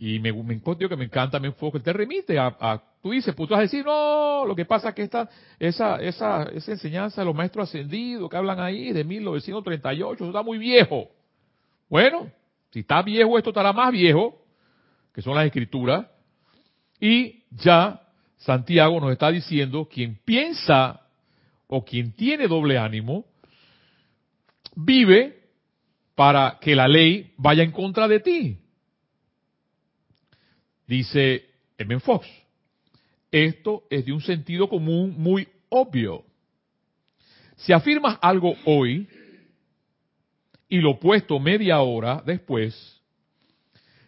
y 0.00 0.20
me, 0.20 0.32
me 0.32 0.60
que 0.60 0.96
me 0.96 1.04
encanta, 1.04 1.40
me 1.40 1.48
enfoque, 1.48 1.80
te 1.80 1.92
remite 1.92 2.38
a, 2.38 2.80
tú 3.02 3.10
dices, 3.10 3.34
pues 3.34 3.48
tú 3.48 3.54
vas 3.54 3.60
a 3.60 3.62
decir, 3.62 3.84
no, 3.84 4.44
lo 4.46 4.54
que 4.54 4.64
pasa 4.64 4.90
es 4.90 4.94
que 4.94 5.02
esta, 5.02 5.28
esa, 5.58 5.96
esa, 5.96 6.44
esa 6.44 6.72
enseñanza 6.72 7.20
de 7.20 7.24
los 7.24 7.34
maestros 7.34 7.68
ascendidos 7.68 8.30
que 8.30 8.36
hablan 8.36 8.60
ahí 8.60 8.92
de 8.92 9.02
1938, 9.02 10.14
eso 10.14 10.26
está 10.26 10.42
muy 10.42 10.58
viejo. 10.58 11.08
Bueno, 11.88 12.30
si 12.70 12.80
está 12.80 13.02
viejo, 13.02 13.38
esto 13.38 13.50
estará 13.50 13.72
más 13.72 13.90
viejo, 13.90 14.40
que 15.12 15.20
son 15.20 15.34
las 15.34 15.46
escrituras, 15.46 16.06
y 17.00 17.42
ya 17.50 18.00
Santiago 18.36 19.00
nos 19.00 19.10
está 19.10 19.30
diciendo, 19.30 19.88
quien 19.92 20.18
piensa 20.24 21.00
o 21.66 21.84
quien 21.84 22.12
tiene 22.12 22.46
doble 22.46 22.78
ánimo, 22.78 23.24
vive 24.76 25.42
para 26.14 26.58
que 26.60 26.76
la 26.76 26.86
ley 26.86 27.32
vaya 27.36 27.64
en 27.64 27.72
contra 27.72 28.06
de 28.06 28.20
ti. 28.20 28.58
Dice 30.88 31.44
M. 31.76 32.00
Fox, 32.00 32.26
esto 33.30 33.84
es 33.90 34.06
de 34.06 34.12
un 34.12 34.22
sentido 34.22 34.70
común 34.70 35.14
muy 35.18 35.46
obvio. 35.68 36.24
Si 37.56 37.74
afirmas 37.74 38.18
algo 38.22 38.56
hoy 38.64 39.06
y 40.66 40.78
lo 40.78 40.92
opuesto 40.92 41.38
media 41.38 41.80
hora 41.80 42.22
después, 42.24 42.74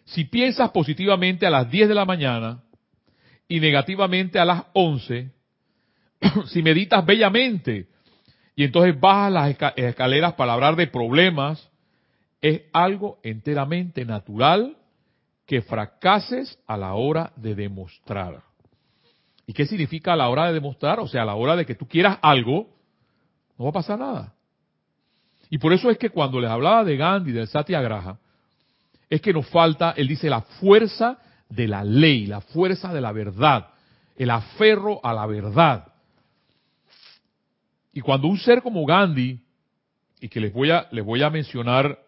si 0.05 0.25
piensas 0.25 0.71
positivamente 0.71 1.45
a 1.45 1.51
las 1.51 1.69
10 1.69 1.87
de 1.87 1.93
la 1.93 2.05
mañana 2.05 2.63
y 3.47 3.59
negativamente 3.59 4.39
a 4.39 4.45
las 4.45 4.63
11, 4.73 5.29
si 6.47 6.63
meditas 6.63 7.05
bellamente 7.05 7.89
y 8.55 8.63
entonces 8.63 8.99
bajas 8.99 9.31
las 9.31 9.73
escaleras 9.77 10.33
para 10.33 10.53
hablar 10.53 10.75
de 10.75 10.87
problemas, 10.87 11.69
es 12.41 12.63
algo 12.73 13.19
enteramente 13.21 14.03
natural 14.03 14.77
que 15.51 15.61
fracases 15.61 16.57
a 16.65 16.77
la 16.77 16.93
hora 16.93 17.33
de 17.35 17.53
demostrar. 17.55 18.41
¿Y 19.45 19.51
qué 19.51 19.65
significa 19.65 20.13
a 20.13 20.15
la 20.15 20.29
hora 20.29 20.47
de 20.47 20.53
demostrar? 20.53 21.01
O 21.01 21.09
sea, 21.09 21.23
a 21.23 21.25
la 21.25 21.35
hora 21.35 21.57
de 21.57 21.65
que 21.65 21.75
tú 21.75 21.85
quieras 21.89 22.19
algo, 22.21 22.69
no 23.57 23.65
va 23.65 23.71
a 23.71 23.73
pasar 23.73 23.99
nada. 23.99 24.33
Y 25.49 25.57
por 25.57 25.73
eso 25.73 25.89
es 25.89 25.97
que 25.97 26.09
cuando 26.09 26.39
les 26.39 26.49
hablaba 26.49 26.85
de 26.85 26.95
Gandhi, 26.95 27.33
del 27.33 27.49
Satyagraha, 27.49 28.17
es 29.09 29.19
que 29.19 29.33
nos 29.33 29.45
falta, 29.49 29.93
él 29.97 30.07
dice, 30.07 30.29
la 30.29 30.39
fuerza 30.39 31.17
de 31.49 31.67
la 31.67 31.83
ley, 31.83 32.27
la 32.27 32.39
fuerza 32.39 32.93
de 32.93 33.01
la 33.01 33.11
verdad, 33.11 33.71
el 34.15 34.29
aferro 34.29 35.01
a 35.03 35.13
la 35.13 35.25
verdad. 35.25 35.85
Y 37.91 37.99
cuando 37.99 38.29
un 38.29 38.37
ser 38.37 38.61
como 38.61 38.85
Gandhi, 38.85 39.37
y 40.21 40.29
que 40.29 40.39
les 40.39 40.53
voy 40.53 40.71
a, 40.71 40.87
les 40.91 41.03
voy 41.03 41.21
a 41.21 41.29
mencionar 41.29 41.99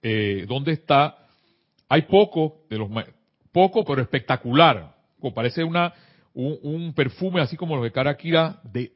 eh, 0.00 0.46
dónde 0.48 0.72
está, 0.72 1.18
hay 1.92 2.02
poco 2.02 2.62
de 2.70 2.78
los 2.78 2.88
poco 3.52 3.84
pero 3.84 4.00
espectacular, 4.00 4.96
como 5.20 5.34
parece 5.34 5.62
una 5.62 5.92
un, 6.32 6.94
perfume 6.94 7.42
así 7.42 7.54
como 7.54 7.76
lo 7.76 7.82
de 7.82 7.92
Karakira, 7.92 8.62
de 8.64 8.90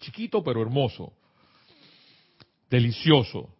chiquito 0.00 0.42
pero 0.42 0.62
hermoso, 0.62 1.12
delicioso. 2.70 3.54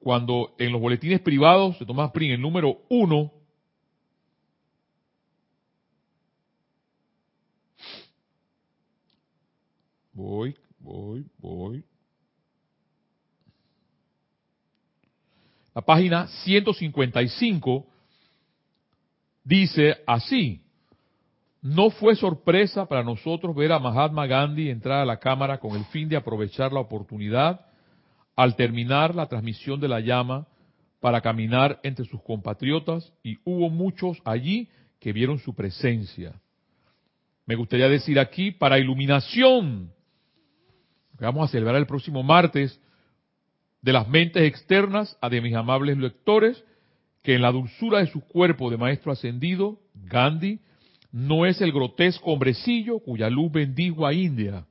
Cuando 0.00 0.56
en 0.58 0.72
los 0.72 0.80
boletines 0.80 1.20
privados 1.20 1.78
de 1.78 1.86
Tomás 1.86 2.10
Prin, 2.10 2.32
el 2.32 2.40
número 2.40 2.78
uno, 2.88 3.30
voy, 10.12 10.56
voy, 10.80 11.24
voy, 11.38 11.84
la 15.74 15.82
página 15.82 16.28
155, 16.44 17.86
dice 19.42 19.96
así, 20.06 20.62
no 21.60 21.90
fue 21.90 22.14
sorpresa 22.14 22.86
para 22.86 23.02
nosotros 23.02 23.56
ver 23.56 23.72
a 23.72 23.78
Mahatma 23.78 24.26
Gandhi 24.26 24.70
entrar 24.70 25.00
a 25.00 25.06
la 25.06 25.18
Cámara 25.18 25.58
con 25.58 25.74
el 25.76 25.84
fin 25.86 26.08
de 26.08 26.16
aprovechar 26.16 26.72
la 26.72 26.80
oportunidad 26.80 27.62
al 28.36 28.54
terminar 28.54 29.14
la 29.14 29.26
transmisión 29.26 29.80
de 29.80 29.88
la 29.88 30.00
llama 30.00 30.46
para 31.00 31.20
caminar 31.20 31.80
entre 31.82 32.04
sus 32.04 32.22
compatriotas 32.22 33.12
y 33.22 33.38
hubo 33.44 33.70
muchos 33.70 34.18
allí 34.24 34.68
que 35.00 35.12
vieron 35.12 35.38
su 35.38 35.54
presencia. 35.54 36.40
Me 37.46 37.56
gustaría 37.56 37.88
decir 37.88 38.18
aquí, 38.18 38.50
para 38.50 38.78
iluminación, 38.78 39.92
vamos 41.18 41.48
a 41.48 41.52
celebrar 41.52 41.76
el 41.76 41.86
próximo 41.86 42.22
martes, 42.22 42.80
de 43.84 43.92
las 43.92 44.08
mentes 44.08 44.42
externas 44.44 45.14
a 45.20 45.28
de 45.28 45.42
mis 45.42 45.54
amables 45.54 45.98
lectores, 45.98 46.64
que 47.22 47.34
en 47.34 47.42
la 47.42 47.52
dulzura 47.52 47.98
de 47.98 48.06
su 48.06 48.22
cuerpo 48.22 48.70
de 48.70 48.78
maestro 48.78 49.12
ascendido, 49.12 49.78
Gandhi, 49.94 50.58
no 51.12 51.44
es 51.44 51.60
el 51.60 51.70
grotesco 51.70 52.32
hombrecillo 52.32 53.00
cuya 53.00 53.28
luz 53.28 53.52
bendijo 53.52 54.06
a 54.06 54.14
India, 54.14 54.64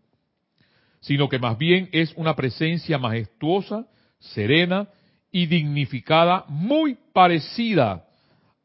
sino 1.00 1.30
que 1.30 1.38
más 1.38 1.60
bien 1.60 1.90
es 1.92 2.12
una 2.16 2.36
presencia 2.36 2.98
majestuosa, 2.98 3.86
serena 4.18 4.88
y 5.32 5.46
dignificada, 5.46 6.46
muy 6.48 6.98
parecida 7.14 8.08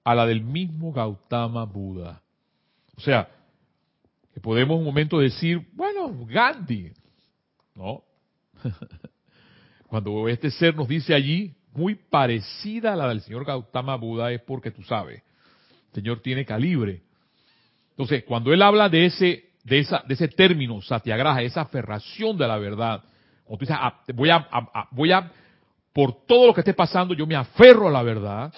a 0.02 0.14
la 0.14 0.25
del 0.25 0.43
mismo 0.43 0.95
Gautama 0.95 1.67
Buda. 1.67 2.23
O 2.97 3.02
sea, 3.02 3.28
que 4.33 4.40
podemos 4.40 4.78
un 4.78 4.85
momento 4.87 5.19
decir, 5.19 5.61
bueno, 5.75 6.11
Gandhi, 6.26 6.90
¿no? 7.75 8.02
Cuando 9.88 10.28
este 10.28 10.50
ser 10.50 10.76
nos 10.76 10.87
dice 10.87 11.14
allí, 11.14 11.54
muy 11.73 11.95
parecida 11.95 12.92
a 12.92 12.97
la 12.97 13.09
del 13.09 13.21
señor 13.23 13.45
Gautama 13.45 13.97
Buda, 13.97 14.33
es 14.33 14.40
porque 14.42 14.71
tú 14.71 14.83
sabes, 14.83 15.23
el 15.88 15.95
Señor 15.95 16.21
tiene 16.21 16.45
calibre. 16.45 17.02
Entonces, 17.90 18.25
cuando 18.25 18.52
él 18.52 18.62
habla 18.62 18.88
de 18.88 19.07
ese, 19.07 19.50
de 19.64 19.80
esa, 19.80 20.02
de 20.07 20.14
ese 20.14 20.28
término, 20.28 20.80
satyagraha, 20.83 21.42
esa 21.42 21.62
aferración 21.62 22.37
de 22.37 22.47
la 22.47 22.59
verdad, 22.59 23.02
cuando 23.45 23.59
tú 23.59 23.64
dices, 23.64 23.76
ah, 23.80 24.02
voy 24.14 24.30
a, 24.30 24.47
voy 24.90 25.12
a, 25.12 25.33
por 25.92 26.26
todo 26.26 26.47
lo 26.47 26.54
que 26.54 26.61
esté 26.61 26.75
pasando, 26.75 27.14
yo 27.14 27.26
me 27.26 27.35
aferro 27.35 27.88
a 27.88 27.90
la 27.90 28.02
verdad. 28.02 28.52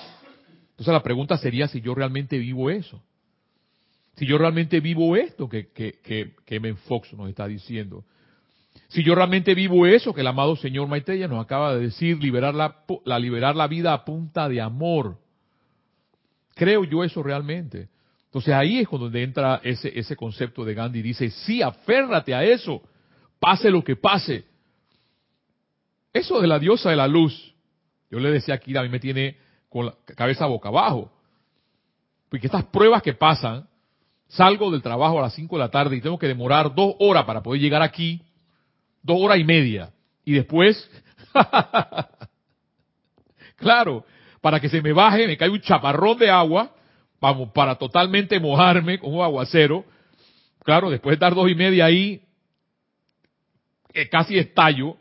Entonces 0.70 0.92
la 0.92 1.02
pregunta 1.02 1.36
sería 1.38 1.68
si 1.68 1.80
yo 1.80 1.94
realmente 1.94 2.38
vivo 2.38 2.70
eso. 2.70 3.02
Si 4.16 4.26
yo 4.26 4.36
realmente 4.36 4.80
vivo 4.80 5.16
esto 5.16 5.48
que, 5.48 5.68
que, 5.68 6.00
que, 6.02 6.34
que 6.44 6.74
Fox 6.74 7.12
nos 7.14 7.28
está 7.28 7.46
diciendo. 7.46 8.04
Si 8.88 9.04
yo 9.04 9.14
realmente 9.14 9.54
vivo 9.54 9.86
eso 9.86 10.12
que 10.12 10.20
el 10.20 10.26
amado 10.26 10.56
señor 10.56 10.88
Maitreya 10.88 11.28
nos 11.28 11.44
acaba 11.44 11.74
de 11.74 11.82
decir, 11.82 12.18
liberar 12.20 12.54
la, 12.54 12.84
la, 13.04 13.18
liberar 13.18 13.54
la 13.54 13.68
vida 13.68 13.92
a 13.92 14.04
punta 14.04 14.48
de 14.48 14.60
amor. 14.60 15.16
Creo 16.54 16.84
yo 16.84 17.04
eso 17.04 17.22
realmente. 17.22 17.88
Entonces 18.24 18.52
ahí 18.52 18.80
es 18.80 18.88
cuando 18.88 19.16
entra 19.16 19.60
ese, 19.62 19.96
ese 19.98 20.16
concepto 20.16 20.64
de 20.64 20.74
Gandhi. 20.74 21.02
Dice, 21.02 21.30
sí, 21.30 21.62
aférrate 21.62 22.34
a 22.34 22.44
eso, 22.44 22.82
pase 23.38 23.70
lo 23.70 23.82
que 23.82 23.96
pase. 23.96 24.44
Eso 26.12 26.40
de 26.40 26.48
la 26.48 26.58
diosa 26.58 26.90
de 26.90 26.96
la 26.96 27.06
luz, 27.06 27.54
yo 28.10 28.18
le 28.18 28.30
decía 28.30 28.54
aquí, 28.54 28.76
a 28.76 28.82
mí 28.82 28.88
me 28.88 28.98
tiene 28.98 29.36
con 29.68 29.86
la 29.86 29.94
cabeza 30.16 30.46
boca 30.46 30.68
abajo. 30.68 31.12
Porque 32.28 32.46
estas 32.46 32.64
pruebas 32.66 33.02
que 33.02 33.14
pasan, 33.14 33.68
salgo 34.28 34.70
del 34.70 34.82
trabajo 34.82 35.18
a 35.18 35.22
las 35.22 35.34
5 35.34 35.56
de 35.56 35.60
la 35.60 35.70
tarde 35.70 35.96
y 35.96 36.00
tengo 36.00 36.18
que 36.18 36.28
demorar 36.28 36.74
dos 36.74 36.94
horas 36.98 37.24
para 37.24 37.42
poder 37.42 37.60
llegar 37.60 37.82
aquí, 37.82 38.22
dos 39.02 39.18
horas 39.20 39.38
y 39.38 39.44
media. 39.44 39.92
Y 40.24 40.34
después, 40.34 40.90
claro, 43.56 44.04
para 44.40 44.60
que 44.60 44.68
se 44.68 44.82
me 44.82 44.92
baje, 44.92 45.26
me 45.26 45.36
cae 45.36 45.50
un 45.50 45.60
chaparrón 45.60 46.18
de 46.18 46.30
agua, 46.30 46.74
vamos, 47.20 47.50
para 47.52 47.76
totalmente 47.76 48.38
mojarme 48.40 48.98
con 48.98 49.14
un 49.14 49.22
aguacero. 49.22 49.84
Claro, 50.64 50.90
después 50.90 51.18
de 51.18 51.20
dar 51.20 51.34
dos 51.34 51.50
y 51.50 51.54
media 51.54 51.86
ahí, 51.86 52.22
eh, 53.92 54.08
casi 54.08 54.38
estallo. 54.38 54.96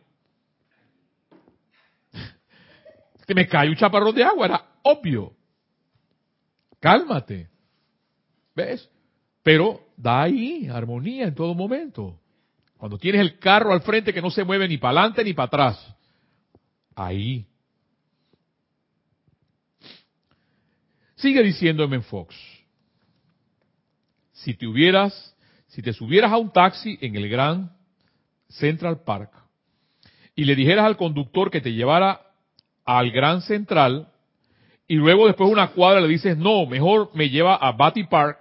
Que 3.28 3.36
me 3.36 3.48
cae 3.48 3.70
un 3.70 3.76
chaparrón 3.76 4.16
de 4.16 4.24
agua, 4.24 4.48
era 4.48 4.66
obvio. 4.82 5.34
Cálmate. 6.80 7.48
¿Ves? 8.56 8.90
Pero 9.44 9.82
da 9.96 10.24
ahí 10.24 10.68
armonía 10.68 11.28
en 11.28 11.36
todo 11.36 11.54
momento. 11.54 12.20
Cuando 12.80 12.98
tienes 12.98 13.20
el 13.20 13.40
carro 13.40 13.74
al 13.74 13.82
frente 13.82 14.14
que 14.14 14.22
no 14.22 14.32
se 14.32 14.46
mueve 14.46 14.66
ni 14.66 14.78
para 14.78 15.02
adelante 15.02 15.22
ni 15.26 15.34
para 15.34 15.48
atrás. 15.48 15.96
Ahí. 16.96 17.46
Sigue 21.18 21.44
diciendo 21.44 21.84
M. 21.84 22.00
Fox. 22.04 22.34
Si 24.32 24.54
te 24.54 24.66
hubieras, 24.66 25.36
si 25.68 25.82
te 25.82 25.92
subieras 25.92 26.32
a 26.32 26.38
un 26.38 26.54
taxi 26.54 26.98
en 27.02 27.18
el 27.18 27.28
Gran 27.28 27.70
Central 28.48 29.04
Park 29.04 29.34
y 30.34 30.46
le 30.46 30.56
dijeras 30.56 30.86
al 30.86 30.96
conductor 30.96 31.52
que 31.52 31.60
te 31.60 31.74
llevara 31.74 32.22
al 32.86 33.12
Gran 33.12 33.42
Central 33.42 34.08
y 34.88 34.96
luego 34.96 35.28
después 35.28 35.50
de 35.50 35.54
una 35.54 35.72
cuadra 35.72 36.00
le 36.00 36.08
dices, 36.08 36.38
no, 36.38 36.66
mejor 36.66 37.12
me 37.14 37.30
lleva 37.30 37.56
a 37.56 37.74
Batty 37.74 38.06
Park 38.06 38.40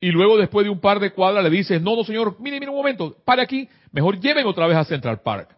y 0.00 0.10
luego 0.10 0.38
después 0.38 0.64
de 0.64 0.70
un 0.70 0.80
par 0.80 0.98
de 0.98 1.12
cuadras 1.12 1.44
le 1.44 1.50
dices, 1.50 1.80
no, 1.82 1.94
no 1.94 2.04
señor, 2.04 2.36
mire, 2.40 2.58
mire 2.58 2.70
un 2.70 2.78
momento, 2.78 3.16
pare 3.24 3.42
aquí, 3.42 3.68
mejor 3.92 4.18
lleven 4.18 4.46
otra 4.46 4.66
vez 4.66 4.76
a 4.76 4.84
Central 4.84 5.20
Park. 5.20 5.54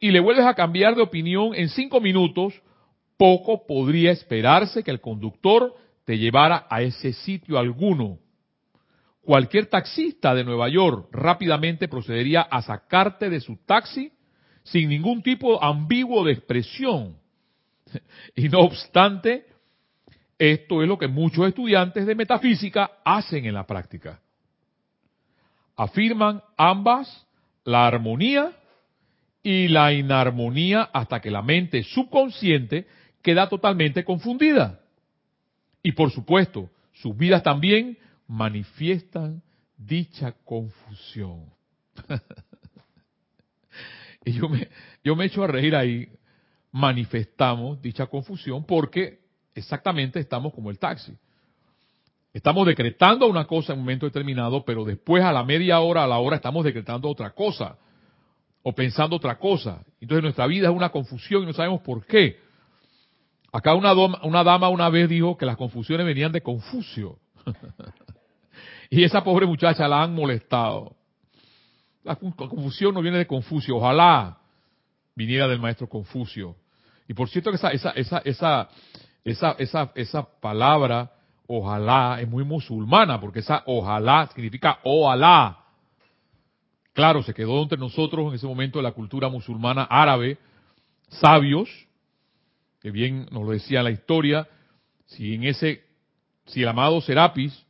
Y 0.00 0.10
le 0.10 0.18
vuelves 0.18 0.44
a 0.44 0.54
cambiar 0.54 0.96
de 0.96 1.02
opinión 1.02 1.54
en 1.54 1.68
cinco 1.68 2.00
minutos, 2.00 2.54
poco 3.16 3.66
podría 3.66 4.10
esperarse 4.10 4.82
que 4.82 4.90
el 4.90 5.00
conductor 5.00 5.74
te 6.04 6.18
llevara 6.18 6.66
a 6.68 6.82
ese 6.82 7.12
sitio 7.12 7.58
alguno. 7.58 8.18
Cualquier 9.22 9.66
taxista 9.66 10.34
de 10.34 10.42
Nueva 10.42 10.68
York 10.68 11.08
rápidamente 11.12 11.86
procedería 11.86 12.40
a 12.40 12.62
sacarte 12.62 13.30
de 13.30 13.40
su 13.40 13.56
taxi 13.66 14.10
sin 14.64 14.88
ningún 14.88 15.22
tipo 15.22 15.62
ambiguo 15.62 16.24
de 16.24 16.32
expresión. 16.32 17.16
Y 18.36 18.48
no 18.48 18.60
obstante, 18.60 19.46
esto 20.40 20.82
es 20.82 20.88
lo 20.88 20.96
que 20.96 21.06
muchos 21.06 21.46
estudiantes 21.46 22.06
de 22.06 22.14
metafísica 22.14 22.90
hacen 23.04 23.44
en 23.44 23.52
la 23.52 23.66
práctica. 23.66 24.20
Afirman 25.76 26.42
ambas 26.56 27.26
la 27.64 27.86
armonía 27.86 28.50
y 29.42 29.68
la 29.68 29.92
inarmonía 29.92 30.88
hasta 30.94 31.20
que 31.20 31.30
la 31.30 31.42
mente 31.42 31.82
subconsciente 31.82 32.86
queda 33.20 33.50
totalmente 33.50 34.02
confundida. 34.02 34.80
Y 35.82 35.92
por 35.92 36.10
supuesto, 36.10 36.70
sus 36.94 37.14
vidas 37.14 37.42
también 37.42 37.98
manifiestan 38.26 39.42
dicha 39.76 40.32
confusión. 40.46 41.44
y 44.24 44.32
yo 44.32 44.48
me, 44.48 44.68
yo 45.04 45.14
me 45.14 45.26
echo 45.26 45.44
a 45.44 45.48
reír 45.48 45.76
ahí, 45.76 46.08
manifestamos 46.72 47.82
dicha 47.82 48.06
confusión 48.06 48.64
porque 48.64 49.20
exactamente 49.54 50.20
estamos 50.20 50.52
como 50.54 50.70
el 50.70 50.78
taxi. 50.78 51.16
Estamos 52.32 52.66
decretando 52.66 53.26
una 53.26 53.44
cosa 53.44 53.72
en 53.72 53.80
un 53.80 53.84
momento 53.84 54.06
determinado, 54.06 54.64
pero 54.64 54.84
después 54.84 55.24
a 55.24 55.32
la 55.32 55.42
media 55.42 55.80
hora, 55.80 56.04
a 56.04 56.06
la 56.06 56.18
hora, 56.18 56.36
estamos 56.36 56.64
decretando 56.64 57.08
otra 57.08 57.30
cosa 57.30 57.76
o 58.62 58.72
pensando 58.72 59.16
otra 59.16 59.36
cosa. 59.36 59.84
Entonces 60.00 60.22
nuestra 60.22 60.46
vida 60.46 60.68
es 60.68 60.74
una 60.74 60.90
confusión 60.90 61.42
y 61.42 61.46
no 61.46 61.52
sabemos 61.52 61.80
por 61.80 62.06
qué. 62.06 62.38
Acá 63.52 63.74
una, 63.74 63.92
una 63.92 64.44
dama 64.44 64.68
una 64.68 64.88
vez 64.88 65.08
dijo 65.08 65.36
que 65.36 65.46
las 65.46 65.56
confusiones 65.56 66.06
venían 66.06 66.30
de 66.30 66.40
Confucio. 66.40 67.18
y 68.90 69.02
esa 69.02 69.24
pobre 69.24 69.46
muchacha 69.46 69.88
la 69.88 70.02
han 70.02 70.14
molestado. 70.14 70.94
La 72.04 72.14
confusión 72.16 72.94
no 72.94 73.02
viene 73.02 73.18
de 73.18 73.26
Confucio, 73.26 73.76
ojalá 73.76 74.38
viniera 75.16 75.48
del 75.48 75.58
maestro 75.58 75.88
Confucio. 75.88 76.56
Y 77.08 77.14
por 77.14 77.28
cierto 77.28 77.50
que 77.50 77.56
esa, 77.56 77.70
esa, 77.70 77.90
esa, 77.90 78.18
esa, 78.18 78.68
esa, 79.24 79.52
esa, 79.58 79.92
esa 79.94 80.40
palabra, 80.40 81.12
ojalá, 81.46 82.20
es 82.20 82.28
muy 82.28 82.44
musulmana, 82.44 83.20
porque 83.20 83.40
esa 83.40 83.62
ojalá 83.66 84.28
significa 84.34 84.78
ojalá. 84.84 85.58
Claro, 86.92 87.22
se 87.22 87.34
quedó 87.34 87.62
entre 87.62 87.78
nosotros 87.78 88.28
en 88.28 88.34
ese 88.34 88.46
momento 88.46 88.82
la 88.82 88.92
cultura 88.92 89.28
musulmana 89.28 89.84
árabe, 89.84 90.38
sabios, 91.08 91.68
que 92.80 92.90
bien 92.90 93.26
nos 93.30 93.44
lo 93.44 93.50
decía 93.50 93.82
la 93.82 93.90
historia, 93.90 94.48
si 95.06 95.34
en 95.34 95.44
ese, 95.44 95.84
si 96.46 96.62
el 96.62 96.68
amado 96.68 97.00
Serapis 97.00 97.66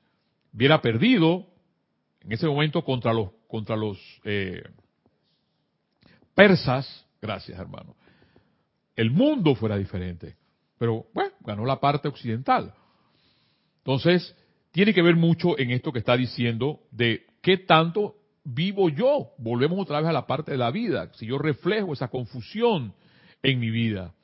hubiera 0.53 0.81
perdido 0.81 1.47
en 2.23 2.33
ese 2.33 2.47
momento 2.47 2.85
contra 2.85 3.13
los, 3.13 3.31
contra 3.49 3.77
los 3.77 3.99
eh, 4.25 4.63
persas, 6.35 7.07
gracias 7.21 7.59
hermano, 7.59 7.97
el 8.97 9.11
mundo 9.11 9.55
fuera 9.55 9.77
diferente. 9.77 10.37
Pero 10.81 11.05
bueno, 11.13 11.33
ganó 11.41 11.67
la 11.67 11.79
parte 11.79 12.09
occidental. 12.09 12.73
Entonces, 13.81 14.35
tiene 14.73 14.95
que 14.95 15.03
ver 15.03 15.15
mucho 15.15 15.59
en 15.59 15.73
esto 15.73 15.93
que 15.93 15.99
está 15.99 16.17
diciendo 16.17 16.81
de 16.91 17.27
qué 17.43 17.59
tanto 17.59 18.15
vivo 18.45 18.89
yo. 18.89 19.29
Volvemos 19.37 19.79
otra 19.79 20.01
vez 20.01 20.09
a 20.09 20.13
la 20.13 20.27
parte 20.27 20.53
de 20.53 20.57
la 20.57 20.71
vida. 20.71 21.11
Si 21.17 21.27
yo 21.27 21.37
reflejo 21.37 21.93
esa 21.93 22.09
confusión 22.09 22.95
en 23.43 23.61
mi 23.61 23.69
vida. 23.69 24.15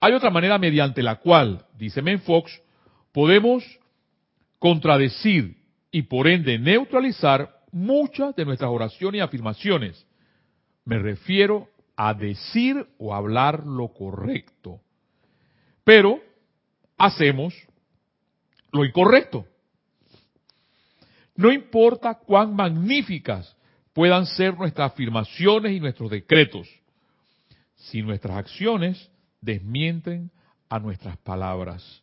Hay 0.00 0.12
otra 0.12 0.30
manera 0.30 0.58
mediante 0.58 1.04
la 1.04 1.20
cual, 1.20 1.64
dice 1.76 2.02
Menfox, 2.02 2.60
podemos 3.12 3.62
contradecir 4.58 5.56
y 5.92 6.02
por 6.02 6.26
ende 6.26 6.58
neutralizar 6.58 7.60
muchas 7.70 8.34
de 8.34 8.44
nuestras 8.44 8.72
oraciones 8.72 9.20
y 9.20 9.22
afirmaciones. 9.22 10.04
Me 10.84 10.98
refiero 10.98 11.68
a 11.94 12.12
decir 12.12 12.88
o 12.98 13.14
hablar 13.14 13.64
lo 13.64 13.92
correcto. 13.92 14.80
Pero 15.88 16.20
hacemos 16.98 17.54
lo 18.72 18.84
incorrecto. 18.84 19.46
No 21.34 21.50
importa 21.50 22.12
cuán 22.12 22.54
magníficas 22.54 23.56
puedan 23.94 24.26
ser 24.26 24.54
nuestras 24.54 24.92
afirmaciones 24.92 25.72
y 25.72 25.80
nuestros 25.80 26.10
decretos, 26.10 26.68
si 27.74 28.02
nuestras 28.02 28.36
acciones 28.36 29.10
desmienten 29.40 30.30
a 30.68 30.78
nuestras 30.78 31.16
palabras. 31.16 32.02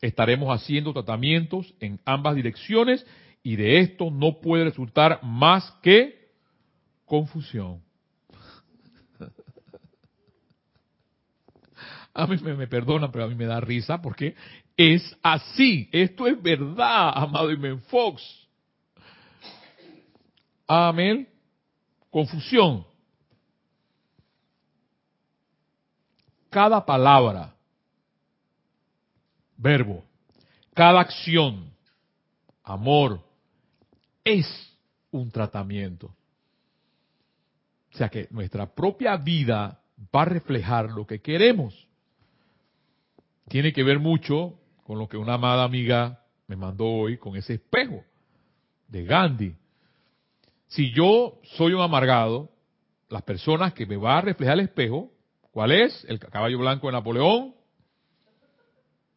Estaremos 0.00 0.54
haciendo 0.54 0.92
tratamientos 0.92 1.74
en 1.80 1.98
ambas 2.04 2.36
direcciones 2.36 3.04
y 3.42 3.56
de 3.56 3.80
esto 3.80 4.08
no 4.12 4.40
puede 4.40 4.66
resultar 4.66 5.18
más 5.24 5.68
que 5.82 6.28
confusión. 7.06 7.83
A 12.14 12.26
mí 12.28 12.36
me, 12.38 12.54
me 12.54 12.68
perdonan, 12.68 13.10
pero 13.10 13.24
a 13.24 13.28
mí 13.28 13.34
me 13.34 13.44
da 13.44 13.60
risa 13.60 14.00
porque 14.00 14.36
es 14.76 15.16
así. 15.22 15.88
Esto 15.90 16.26
es 16.28 16.40
verdad, 16.40 17.12
amado 17.14 17.50
Imen 17.50 17.82
Fox. 17.82 18.22
Amén. 20.66 21.28
Confusión. 22.10 22.86
Cada 26.50 26.86
palabra, 26.86 27.52
verbo, 29.56 30.04
cada 30.72 31.00
acción, 31.00 31.72
amor, 32.62 33.20
es 34.22 34.46
un 35.10 35.32
tratamiento. 35.32 36.14
O 37.92 37.96
sea 37.96 38.08
que 38.08 38.28
nuestra 38.30 38.72
propia 38.72 39.16
vida 39.16 39.80
va 40.14 40.22
a 40.22 40.26
reflejar 40.26 40.90
lo 40.90 41.06
que 41.06 41.20
queremos. 41.20 41.88
Tiene 43.48 43.72
que 43.72 43.82
ver 43.82 43.98
mucho 43.98 44.58
con 44.84 44.98
lo 44.98 45.08
que 45.08 45.16
una 45.16 45.34
amada 45.34 45.64
amiga 45.64 46.20
me 46.46 46.56
mandó 46.56 46.86
hoy, 46.86 47.18
con 47.18 47.36
ese 47.36 47.54
espejo 47.54 48.02
de 48.88 49.04
Gandhi. 49.04 49.54
Si 50.68 50.92
yo 50.92 51.40
soy 51.56 51.72
un 51.72 51.82
amargado, 51.82 52.50
las 53.08 53.22
personas 53.22 53.72
que 53.74 53.86
me 53.86 53.96
va 53.96 54.18
a 54.18 54.20
reflejar 54.22 54.54
el 54.54 54.64
espejo, 54.64 55.10
¿cuál 55.50 55.72
es? 55.72 56.04
El 56.08 56.18
caballo 56.18 56.58
blanco 56.58 56.86
de 56.86 56.92
Napoleón, 56.94 57.54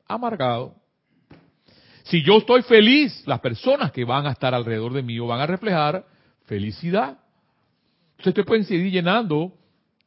amargado. 0.05 0.75
Si 2.03 2.23
yo 2.23 2.37
estoy 2.37 2.61
feliz, 2.61 3.23
las 3.25 3.39
personas 3.39 3.91
que 3.91 4.05
van 4.05 4.27
a 4.27 4.31
estar 4.31 4.53
alrededor 4.53 4.93
de 4.93 5.03
mí 5.03 5.19
van 5.19 5.41
a 5.41 5.47
reflejar 5.47 6.05
felicidad. 6.45 7.19
Entonces 8.11 8.27
ustedes 8.27 8.45
pueden 8.45 8.63
seguir 8.63 8.91
llenando 8.91 9.53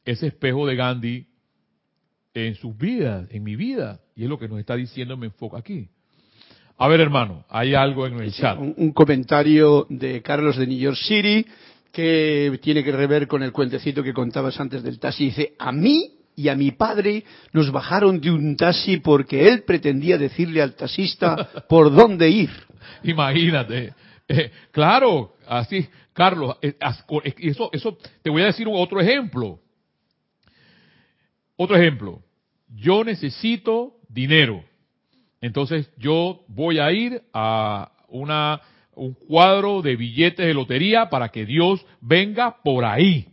ese 0.03 0.27
espejo 0.27 0.65
de 0.65 0.75
Gandhi 0.75 1.27
en 2.33 2.55
sus 2.55 2.77
vidas, 2.77 3.27
en 3.31 3.43
mi 3.43 3.55
vida. 3.55 3.99
Y 4.15 4.23
es 4.23 4.29
lo 4.29 4.39
que 4.39 4.47
nos 4.47 4.59
está 4.59 4.75
diciendo 4.75 5.17
me 5.17 5.27
enfoca 5.27 5.57
aquí. 5.57 5.89
A 6.77 6.87
ver, 6.87 6.99
hermano, 6.99 7.45
hay 7.49 7.75
algo 7.75 8.07
en 8.07 8.19
el 8.19 8.31
chat. 8.33 8.57
Un, 8.57 8.73
un, 8.75 8.91
comentario 8.91 9.85
de 9.89 10.21
Carlos 10.21 10.57
de 10.57 10.65
New 10.65 10.79
York 10.79 10.97
City 10.97 11.45
que 11.91 12.57
tiene 12.61 12.83
que 12.83 12.91
ver 12.91 13.27
con 13.27 13.43
el 13.43 13.51
cuentecito 13.51 14.01
que 14.01 14.13
contabas 14.13 14.59
antes 14.59 14.81
del 14.81 14.99
taxi. 14.99 15.25
Dice, 15.25 15.53
a 15.59 15.71
mí 15.71 16.11
y 16.35 16.49
a 16.49 16.55
mi 16.55 16.71
padre 16.71 17.23
nos 17.53 17.71
bajaron 17.71 18.19
de 18.19 18.31
un 18.31 18.55
taxi 18.55 18.97
porque 18.97 19.47
él 19.47 19.63
pretendía 19.63 20.17
decirle 20.17 20.61
al 20.61 20.75
taxista 20.75 21.49
por 21.69 21.93
dónde 21.93 22.29
ir. 22.29 22.49
Imagínate. 23.03 23.93
Eh, 24.27 24.51
claro, 24.71 25.35
así, 25.47 25.87
Carlos, 26.13 26.57
eh, 26.61 26.75
eso, 27.39 27.69
eso, 27.73 27.97
te 28.21 28.29
voy 28.29 28.43
a 28.43 28.45
decir 28.45 28.67
otro 28.69 28.99
ejemplo. 29.01 29.59
Otro 31.63 31.75
ejemplo. 31.75 32.23
Yo 32.73 33.03
necesito 33.03 33.97
dinero. 34.09 34.63
Entonces 35.41 35.91
yo 35.95 36.43
voy 36.47 36.79
a 36.79 36.91
ir 36.91 37.21
a 37.33 37.91
una, 38.07 38.61
un 38.95 39.13
cuadro 39.13 39.83
de 39.83 39.95
billetes 39.95 40.43
de 40.43 40.55
lotería 40.55 41.07
para 41.07 41.29
que 41.29 41.45
Dios 41.45 41.85
venga 41.99 42.57
por 42.63 42.83
ahí. 42.83 43.27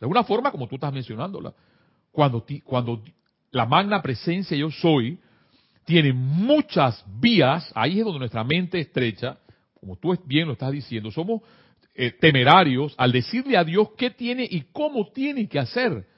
De 0.00 0.06
alguna 0.06 0.24
forma, 0.24 0.50
como 0.50 0.66
tú 0.66 0.74
estás 0.74 0.92
mencionándola. 0.92 1.54
Cuando, 2.10 2.44
cuando 2.64 3.00
la 3.52 3.64
magna 3.64 4.02
presencia 4.02 4.56
yo 4.56 4.72
soy 4.72 5.20
tiene 5.84 6.12
muchas 6.12 7.04
vías, 7.20 7.70
ahí 7.76 8.00
es 8.00 8.04
donde 8.04 8.18
nuestra 8.18 8.42
mente 8.42 8.80
estrecha, 8.80 9.38
como 9.78 9.96
tú 9.96 10.18
bien 10.24 10.48
lo 10.48 10.54
estás 10.54 10.72
diciendo, 10.72 11.12
somos 11.12 11.42
eh, 11.94 12.10
temerarios 12.10 12.92
al 12.98 13.12
decirle 13.12 13.56
a 13.56 13.62
Dios 13.62 13.90
qué 13.96 14.10
tiene 14.10 14.48
y 14.50 14.62
cómo 14.72 15.12
tiene 15.12 15.48
que 15.48 15.60
hacer 15.60 16.10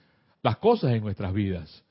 las 0.42 0.56
cosas 0.56 0.92
en 0.92 1.02
nuestras 1.02 1.32
vidas. 1.32 1.82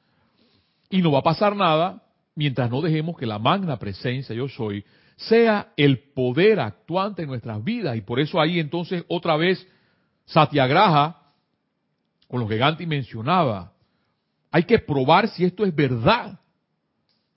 Y 0.89 1.01
no 1.01 1.11
va 1.11 1.19
a 1.19 1.23
pasar 1.23 1.55
nada 1.55 2.03
mientras 2.35 2.69
no 2.69 2.81
dejemos 2.81 3.17
que 3.17 3.25
la 3.25 3.39
magna 3.39 3.77
presencia 3.77 4.35
yo 4.35 4.47
soy 4.47 4.83
sea 5.15 5.71
el 5.77 5.99
poder 6.13 6.59
actuante 6.59 7.21
en 7.21 7.29
nuestras 7.29 7.63
vidas. 7.63 7.95
Y 7.95 8.01
por 8.01 8.19
eso 8.19 8.41
ahí 8.41 8.59
entonces 8.59 9.03
otra 9.07 9.37
vez 9.37 9.65
Satyagraha, 10.25 11.17
con 12.27 12.39
lo 12.39 12.47
que 12.47 12.57
Gandhi 12.57 12.85
mencionaba, 12.85 13.73
hay 14.51 14.63
que 14.63 14.79
probar 14.79 15.27
si 15.29 15.45
esto 15.45 15.65
es 15.65 15.73
verdad. 15.73 16.39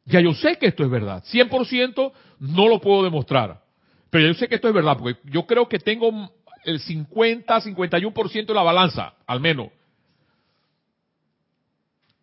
Ya 0.06 0.20
yo 0.20 0.34
sé 0.34 0.56
que 0.56 0.66
esto 0.66 0.84
es 0.84 0.90
verdad. 0.90 1.22
100% 1.24 2.12
no 2.40 2.68
lo 2.68 2.80
puedo 2.80 3.02
demostrar. 3.02 3.62
Pero 4.10 4.28
yo 4.28 4.34
sé 4.34 4.48
que 4.48 4.56
esto 4.56 4.68
es 4.68 4.74
verdad, 4.74 4.96
porque 4.98 5.18
yo 5.24 5.46
creo 5.46 5.68
que 5.68 5.78
tengo 5.78 6.30
el 6.64 6.80
50, 6.80 7.60
51% 7.60 8.46
de 8.46 8.54
la 8.54 8.62
balanza, 8.62 9.14
al 9.26 9.40
menos. 9.40 9.68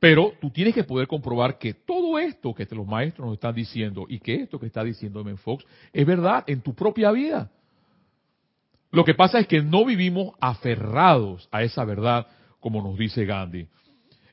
Pero 0.01 0.33
tú 0.41 0.49
tienes 0.49 0.73
que 0.73 0.83
poder 0.83 1.07
comprobar 1.07 1.59
que 1.59 1.75
todo 1.75 2.17
esto 2.17 2.55
que 2.55 2.65
los 2.71 2.87
maestros 2.87 3.27
nos 3.27 3.35
están 3.35 3.53
diciendo 3.53 4.07
y 4.09 4.17
que 4.17 4.33
esto 4.41 4.59
que 4.59 4.65
está 4.65 4.83
diciendo 4.83 5.23
Men 5.23 5.37
Fox 5.37 5.63
es 5.93 6.07
verdad 6.07 6.43
en 6.47 6.61
tu 6.61 6.73
propia 6.73 7.11
vida. 7.11 7.51
Lo 8.89 9.05
que 9.05 9.13
pasa 9.13 9.37
es 9.37 9.45
que 9.45 9.61
no 9.61 9.85
vivimos 9.85 10.33
aferrados 10.41 11.47
a 11.51 11.61
esa 11.61 11.85
verdad 11.85 12.25
como 12.59 12.81
nos 12.81 12.97
dice 12.97 13.25
Gandhi. 13.25 13.67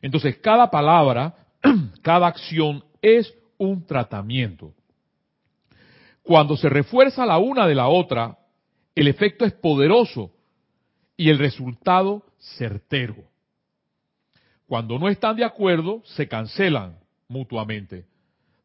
Entonces, 0.01 0.39
cada 0.39 0.71
palabra, 0.71 1.35
cada 2.03 2.29
acción 2.29 2.83
es 3.03 3.31
un 3.59 3.85
tratamiento. 3.85 4.73
Cuando 6.23 6.57
se 6.57 6.71
refuerza 6.71 7.27
la 7.27 7.37
una 7.37 7.67
de 7.67 7.75
la 7.75 7.89
otra, 7.89 8.39
el 8.95 9.07
efecto 9.07 9.45
es 9.45 9.53
poderoso 9.53 10.31
y 11.15 11.29
el 11.29 11.39
resultado 11.39 12.25
certero. 12.57 13.17
Cuando 14.69 14.99
no 14.99 15.09
están 15.09 15.35
de 15.35 15.45
acuerdo, 15.45 16.03
se 16.05 16.29
cancelan 16.29 16.99
mutuamente, 17.27 18.05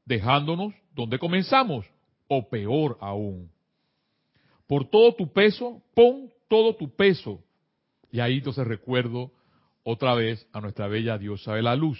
dejándonos 0.05 0.73
donde 0.93 1.17
comenzamos, 1.17 1.85
o 2.27 2.49
peor 2.49 2.97
aún. 2.99 3.49
Por 4.67 4.89
todo 4.89 5.15
tu 5.15 5.31
peso, 5.31 5.81
pon 5.95 6.29
todo 6.49 6.75
tu 6.75 6.93
peso. 6.93 7.41
Y 8.11 8.19
ahí 8.19 8.39
entonces 8.39 8.67
recuerdo 8.67 9.31
otra 9.83 10.13
vez 10.13 10.45
a 10.51 10.59
nuestra 10.59 10.87
bella 10.87 11.17
diosa 11.17 11.53
de 11.53 11.61
la 11.61 11.75
luz. 11.75 11.99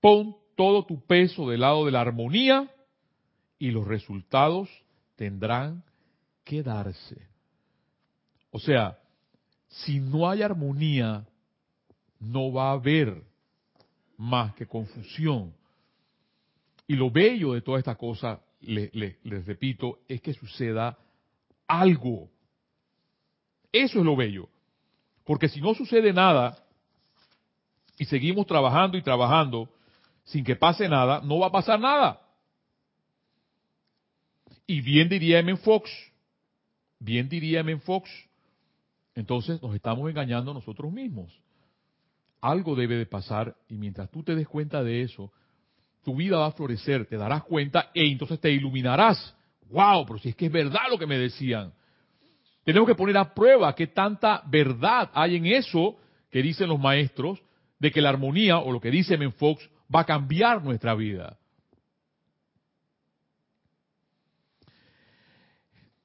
Pon 0.00 0.36
todo 0.56 0.84
tu 0.86 1.04
peso 1.04 1.48
del 1.48 1.60
lado 1.62 1.86
de 1.86 1.90
la 1.90 2.02
armonía 2.02 2.70
y 3.58 3.72
los 3.72 3.84
resultados 3.84 4.68
tendrán 5.16 5.82
que 6.44 6.62
darse. 6.62 7.26
O 8.52 8.60
sea, 8.60 8.98
si 9.68 9.98
no 9.98 10.30
hay 10.30 10.42
armonía, 10.42 11.26
no 12.20 12.52
va 12.52 12.70
a 12.70 12.74
haber 12.74 13.22
más 14.18 14.54
que 14.54 14.66
confusión. 14.66 15.54
Y 16.86 16.94
lo 16.94 17.10
bello 17.10 17.54
de 17.54 17.62
toda 17.62 17.78
esta 17.78 17.94
cosa, 17.94 18.40
les, 18.60 19.16
repito, 19.46 20.00
es 20.06 20.20
que 20.20 20.34
suceda 20.34 20.98
algo. 21.66 22.30
Eso 23.72 23.98
es 23.98 24.04
lo 24.04 24.14
bello. 24.14 24.48
Porque 25.24 25.48
si 25.48 25.60
no 25.60 25.74
sucede 25.74 26.12
nada 26.12 26.58
y 27.98 28.04
seguimos 28.04 28.46
trabajando 28.46 28.98
y 28.98 29.02
trabajando 29.02 29.70
sin 30.24 30.44
que 30.44 30.56
pase 30.56 30.88
nada, 30.88 31.20
no 31.24 31.38
va 31.38 31.46
a 31.46 31.52
pasar 31.52 31.80
nada. 31.80 32.20
Y 34.66 34.80
bien 34.82 35.08
diría 35.08 35.38
M. 35.38 35.56
Fox, 35.56 35.90
bien 36.98 37.28
diría 37.28 37.60
M. 37.60 37.78
Fox, 37.78 38.10
entonces 39.14 39.60
nos 39.62 39.74
estamos 39.74 40.08
engañando 40.08 40.52
nosotros 40.52 40.92
mismos 40.92 41.32
algo 42.40 42.74
debe 42.74 42.96
de 42.96 43.06
pasar 43.06 43.56
y 43.68 43.76
mientras 43.76 44.10
tú 44.10 44.22
te 44.22 44.34
des 44.34 44.48
cuenta 44.48 44.82
de 44.82 45.02
eso, 45.02 45.32
tu 46.02 46.16
vida 46.16 46.38
va 46.38 46.46
a 46.46 46.52
florecer, 46.52 47.06
te 47.06 47.16
darás 47.16 47.44
cuenta 47.44 47.90
e 47.94 48.06
entonces 48.06 48.40
te 48.40 48.50
iluminarás. 48.50 49.34
¡Wow! 49.68 50.06
Pero 50.06 50.18
si 50.18 50.30
es 50.30 50.36
que 50.36 50.46
es 50.46 50.52
verdad 50.52 50.82
lo 50.90 50.98
que 50.98 51.06
me 51.06 51.18
decían. 51.18 51.72
Tenemos 52.64 52.88
que 52.88 52.94
poner 52.94 53.16
a 53.16 53.34
prueba 53.34 53.74
qué 53.74 53.86
tanta 53.86 54.42
verdad 54.46 55.10
hay 55.14 55.36
en 55.36 55.46
eso 55.46 55.96
que 56.30 56.42
dicen 56.42 56.68
los 56.68 56.78
maestros, 56.78 57.42
de 57.78 57.90
que 57.90 58.00
la 58.00 58.10
armonía, 58.10 58.58
o 58.58 58.72
lo 58.72 58.80
que 58.80 58.90
dice 58.90 59.16
Menfox, 59.16 59.68
va 59.94 60.00
a 60.00 60.06
cambiar 60.06 60.62
nuestra 60.62 60.94
vida. 60.94 61.38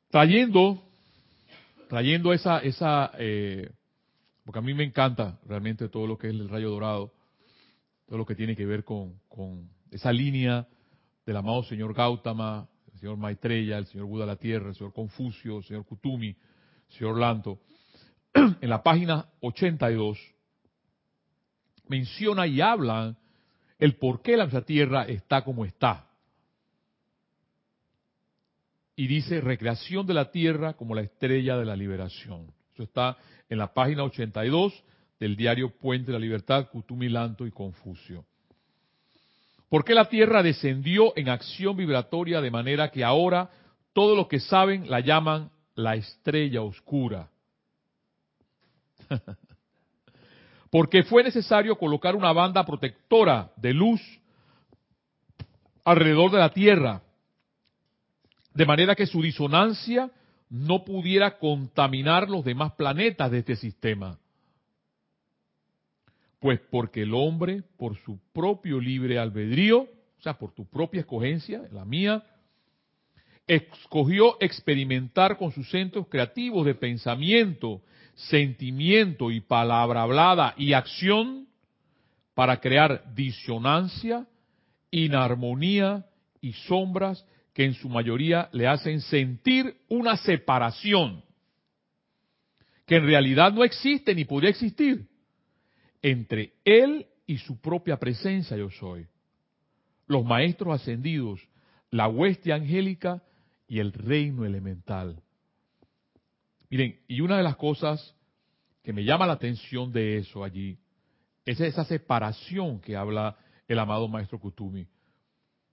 Trayendo, 0.09 0.81
trayendo 1.89 2.31
esa, 2.31 2.59
esa 2.59 3.11
eh, 3.19 3.69
porque 4.45 4.59
a 4.59 4.61
mí 4.61 4.73
me 4.75 4.83
encanta 4.83 5.39
realmente 5.47 5.89
todo 5.89 6.05
lo 6.05 6.17
que 6.17 6.27
es 6.27 6.33
el 6.33 6.47
rayo 6.47 6.69
dorado, 6.69 7.11
todo 8.05 8.19
lo 8.19 8.25
que 8.25 8.35
tiene 8.35 8.55
que 8.55 8.65
ver 8.65 8.83
con, 8.83 9.19
esa 9.89 10.11
línea 10.11 10.67
del 11.25 11.37
amado 11.37 11.63
señor 11.63 11.93
Gautama, 11.95 12.67
el 12.93 12.99
señor 12.99 13.17
Maitreya, 13.17 13.79
el 13.79 13.87
señor 13.87 14.05
Buda 14.05 14.25
la 14.25 14.35
Tierra, 14.35 14.69
el 14.69 14.75
señor 14.75 14.93
Confucio, 14.93 15.57
el 15.57 15.63
señor 15.63 15.85
Kutumi, 15.85 16.29
el 16.29 16.95
señor 16.95 17.19
Lanto. 17.19 17.59
En 18.61 18.69
la 18.69 18.83
página 18.83 19.25
82 19.41 20.19
menciona 21.87 22.45
y 22.45 22.61
habla 22.61 23.17
el 23.79 23.95
por 23.95 24.21
qué 24.21 24.37
la 24.37 24.47
Tierra 24.61 25.03
está 25.03 25.43
como 25.43 25.65
está. 25.65 26.07
Y 28.95 29.07
dice 29.07 29.41
recreación 29.41 30.05
de 30.05 30.13
la 30.13 30.29
Tierra 30.29 30.73
como 30.73 30.93
la 30.93 31.01
estrella 31.01 31.57
de 31.57 31.65
la 31.65 31.75
liberación. 31.75 32.53
Eso 32.73 32.83
está 32.83 33.17
en 33.49 33.57
la 33.57 33.73
página 33.73 34.03
82 34.03 34.73
del 35.19 35.35
diario 35.35 35.69
Puente 35.69 36.07
de 36.07 36.13
la 36.13 36.19
Libertad, 36.19 36.67
Kutumi 36.69 37.09
Lanto 37.09 37.45
y 37.45 37.51
Confucio. 37.51 38.25
¿Por 39.69 39.83
qué 39.83 39.93
la 39.93 40.09
Tierra 40.09 40.43
descendió 40.43 41.13
en 41.17 41.29
acción 41.29 41.75
vibratoria 41.75 42.41
de 42.41 42.51
manera 42.51 42.91
que 42.91 43.03
ahora 43.03 43.49
todos 43.93 44.15
los 44.15 44.27
que 44.27 44.39
saben 44.39 44.89
la 44.89 44.99
llaman 44.99 45.49
la 45.75 45.95
estrella 45.95 46.61
oscura? 46.61 47.29
Porque 50.69 51.03
fue 51.03 51.23
necesario 51.23 51.77
colocar 51.77 52.15
una 52.15 52.33
banda 52.33 52.65
protectora 52.65 53.51
de 53.55 53.73
luz 53.73 54.01
alrededor 55.83 56.31
de 56.31 56.39
la 56.39 56.49
Tierra, 56.49 57.01
de 58.53 58.65
manera 58.65 58.95
que 58.95 59.05
su 59.05 59.21
disonancia 59.21 60.09
no 60.55 60.85
pudiera 60.85 61.37
contaminar 61.37 62.29
los 62.29 62.45
demás 62.45 62.71
planetas 62.73 63.29
de 63.29 63.39
este 63.39 63.57
sistema. 63.57 64.17
Pues 66.39 66.61
porque 66.71 67.01
el 67.01 67.13
hombre, 67.13 67.63
por 67.77 67.97
su 67.97 68.19
propio 68.31 68.79
libre 68.79 69.19
albedrío, 69.19 69.81
o 69.81 70.21
sea, 70.21 70.37
por 70.37 70.53
tu 70.53 70.65
propia 70.65 71.01
escogencia, 71.01 71.63
la 71.73 71.83
mía, 71.83 72.23
escogió 73.45 74.37
experimentar 74.39 75.37
con 75.37 75.51
sus 75.51 75.69
centros 75.69 76.07
creativos 76.07 76.65
de 76.65 76.75
pensamiento, 76.75 77.81
sentimiento 78.13 79.31
y 79.31 79.41
palabra 79.41 80.03
hablada 80.03 80.53
y 80.55 80.71
acción 80.71 81.49
para 82.33 82.61
crear 82.61 83.13
disonancia, 83.13 84.25
inarmonía 84.89 86.05
y 86.39 86.53
sombras 86.53 87.25
que 87.55 87.63
en 87.63 87.73
su 87.73 87.87
mayoría 87.87 88.49
le 88.51 88.67
hacen 88.67 88.99
sentir 88.99 89.77
una 89.87 90.17
separación 90.17 91.23
que 92.85 92.97
en 92.97 93.05
realidad 93.05 93.53
no 93.53 93.63
existe 93.63 94.13
ni 94.13 94.25
podría 94.25 94.49
existir 94.49 95.07
entre 96.01 96.53
él 96.65 97.07
y 97.25 97.37
su 97.37 97.59
propia 97.61 97.97
presencia 97.97 98.57
yo 98.57 98.69
soy. 98.69 99.07
Los 100.05 100.25
maestros 100.25 100.81
ascendidos, 100.81 101.47
la 101.91 102.09
hueste 102.09 102.51
angélica 102.51 103.23
y 103.69 103.79
el 103.79 103.93
reino 103.93 104.45
elemental. 104.45 105.23
Miren, 106.69 106.99
y 107.07 107.21
una 107.21 107.37
de 107.37 107.43
las 107.43 107.55
cosas 107.55 108.15
que 108.83 108.91
me 108.91 109.05
llama 109.05 109.25
la 109.25 109.33
atención 109.33 109.93
de 109.93 110.17
eso 110.17 110.43
allí 110.43 110.77
es 111.45 111.61
esa 111.61 111.85
separación 111.85 112.81
que 112.81 112.97
habla 112.97 113.37
el 113.65 113.79
amado 113.79 114.09
maestro 114.09 114.39
Kutumi. 114.39 114.87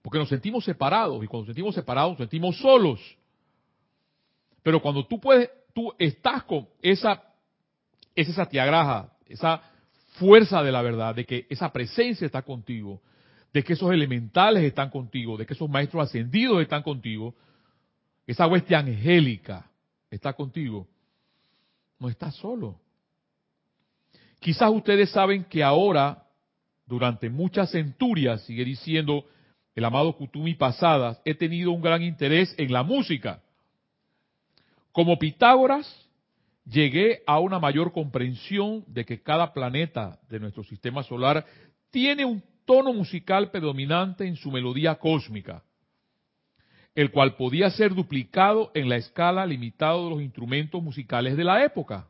Porque 0.03 0.19
nos 0.19 0.29
sentimos 0.29 0.65
separados 0.65 1.23
y 1.23 1.27
cuando 1.27 1.47
nos 1.47 1.55
sentimos 1.55 1.75
separados 1.75 2.13
nos 2.13 2.19
sentimos 2.19 2.59
solos. 2.59 3.01
Pero 4.63 4.83
cuando 4.83 5.07
tú 5.07 5.21
puedes, 5.21 5.51
tú 5.73 5.93
estás 5.99 6.43
con 6.45 6.69
esa, 6.83 7.23
esa 8.15 8.33
satiagraja, 8.33 9.13
esa 9.27 9.63
fuerza 10.15 10.63
de 10.63 10.73
la 10.73 10.83
verdad, 10.83 11.15
de 11.15 11.25
que 11.25 11.47
esa 11.49 11.73
presencia 11.73 12.27
está 12.27 12.43
contigo, 12.43 13.01
de 13.53 13.63
que 13.63 13.75
esos 13.75 13.93
elementales 13.93 14.65
están 14.65 14.91
contigo, 14.91 15.37
de 15.37 15.47
que 15.47 15.55
esos 15.55 15.69
maestros 15.69 16.05
ascendidos 16.09 16.61
están 16.63 16.83
contigo, 16.83 17.35
esa 18.27 18.47
hueste 18.47 18.75
angélica 18.75 19.71
está 20.11 20.33
contigo, 20.33 20.87
no 21.99 22.09
estás 22.09 22.35
solo. 22.37 22.79
Quizás 24.39 24.71
ustedes 24.71 25.11
saben 25.11 25.45
que 25.45 25.63
ahora, 25.63 26.27
durante 26.87 27.31
muchas 27.31 27.71
centurias, 27.71 28.43
sigue 28.43 28.65
diciendo 28.65 29.25
el 29.75 29.85
amado 29.85 30.15
Kutumi 30.17 30.55
pasadas, 30.55 31.21
he 31.25 31.35
tenido 31.35 31.73
un 31.73 31.81
gran 31.81 32.03
interés 32.03 32.55
en 32.59 32.73
la 32.73 32.83
música. 32.83 33.43
Como 34.93 35.19
Pitágoras, 35.19 35.87
llegué 36.67 37.23
a 37.27 37.41
una 37.41 37.59
mayor 37.59 37.93
comprensión 37.93 38.85
de 38.87 39.05
que 39.05 39.23
cada 39.23 39.53
planeta 39.53 40.19
de 40.29 40.41
nuestro 40.41 40.63
sistema 40.65 41.03
solar 41.03 41.47
tiene 41.91 42.25
un 42.25 42.43
tono 42.65 42.93
musical 42.93 43.51
predominante 43.51 44.27
en 44.27 44.37
su 44.37 44.51
melodía 44.51 44.97
cósmica, 44.97 45.63
el 46.95 47.11
cual 47.11 47.37
podía 47.37 47.71
ser 47.71 47.95
duplicado 47.95 48.71
en 48.75 48.89
la 48.89 48.97
escala 48.97 49.47
limitada 49.47 49.97
de 49.97 50.11
los 50.11 50.21
instrumentos 50.21 50.83
musicales 50.83 51.37
de 51.37 51.45
la 51.45 51.65
época. 51.65 52.07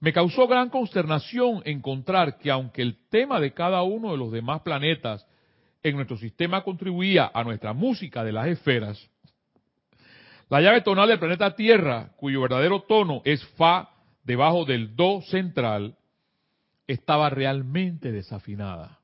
Me 0.00 0.12
causó 0.12 0.46
gran 0.46 0.70
consternación 0.70 1.62
encontrar 1.64 2.38
que 2.38 2.50
aunque 2.50 2.82
el 2.82 2.96
tema 3.08 3.40
de 3.40 3.52
cada 3.52 3.82
uno 3.82 4.12
de 4.12 4.18
los 4.18 4.32
demás 4.32 4.62
planetas 4.62 5.26
en 5.82 5.96
nuestro 5.96 6.16
sistema 6.16 6.62
contribuía 6.62 7.30
a 7.32 7.44
nuestra 7.44 7.72
música 7.72 8.24
de 8.24 8.32
las 8.32 8.48
esferas, 8.48 9.10
la 10.48 10.60
llave 10.60 10.82
tonal 10.82 11.08
del 11.08 11.18
planeta 11.18 11.56
Tierra, 11.56 12.12
cuyo 12.16 12.40
verdadero 12.40 12.82
tono 12.82 13.20
es 13.24 13.44
Fa 13.56 13.90
debajo 14.22 14.64
del 14.64 14.94
Do 14.94 15.20
central, 15.22 15.96
estaba 16.86 17.30
realmente 17.30 18.12
desafinada. 18.12 19.00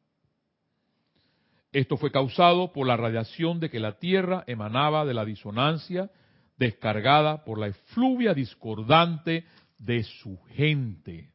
Esto 1.72 1.96
fue 1.96 2.12
causado 2.12 2.72
por 2.72 2.87
la 2.87 2.96
radiación 2.96 3.58
de 3.58 3.70
que 3.70 3.80
la 3.80 3.98
Tierra 3.98 4.44
emanaba 4.46 5.04
de 5.04 5.14
la 5.14 5.24
disonancia 5.24 6.11
descargada 6.58 7.44
por 7.44 7.58
la 7.58 7.68
efluvia 7.68 8.35
discordante 8.35 9.44
de 9.78 10.04
su 10.04 10.40
gente, 10.44 11.32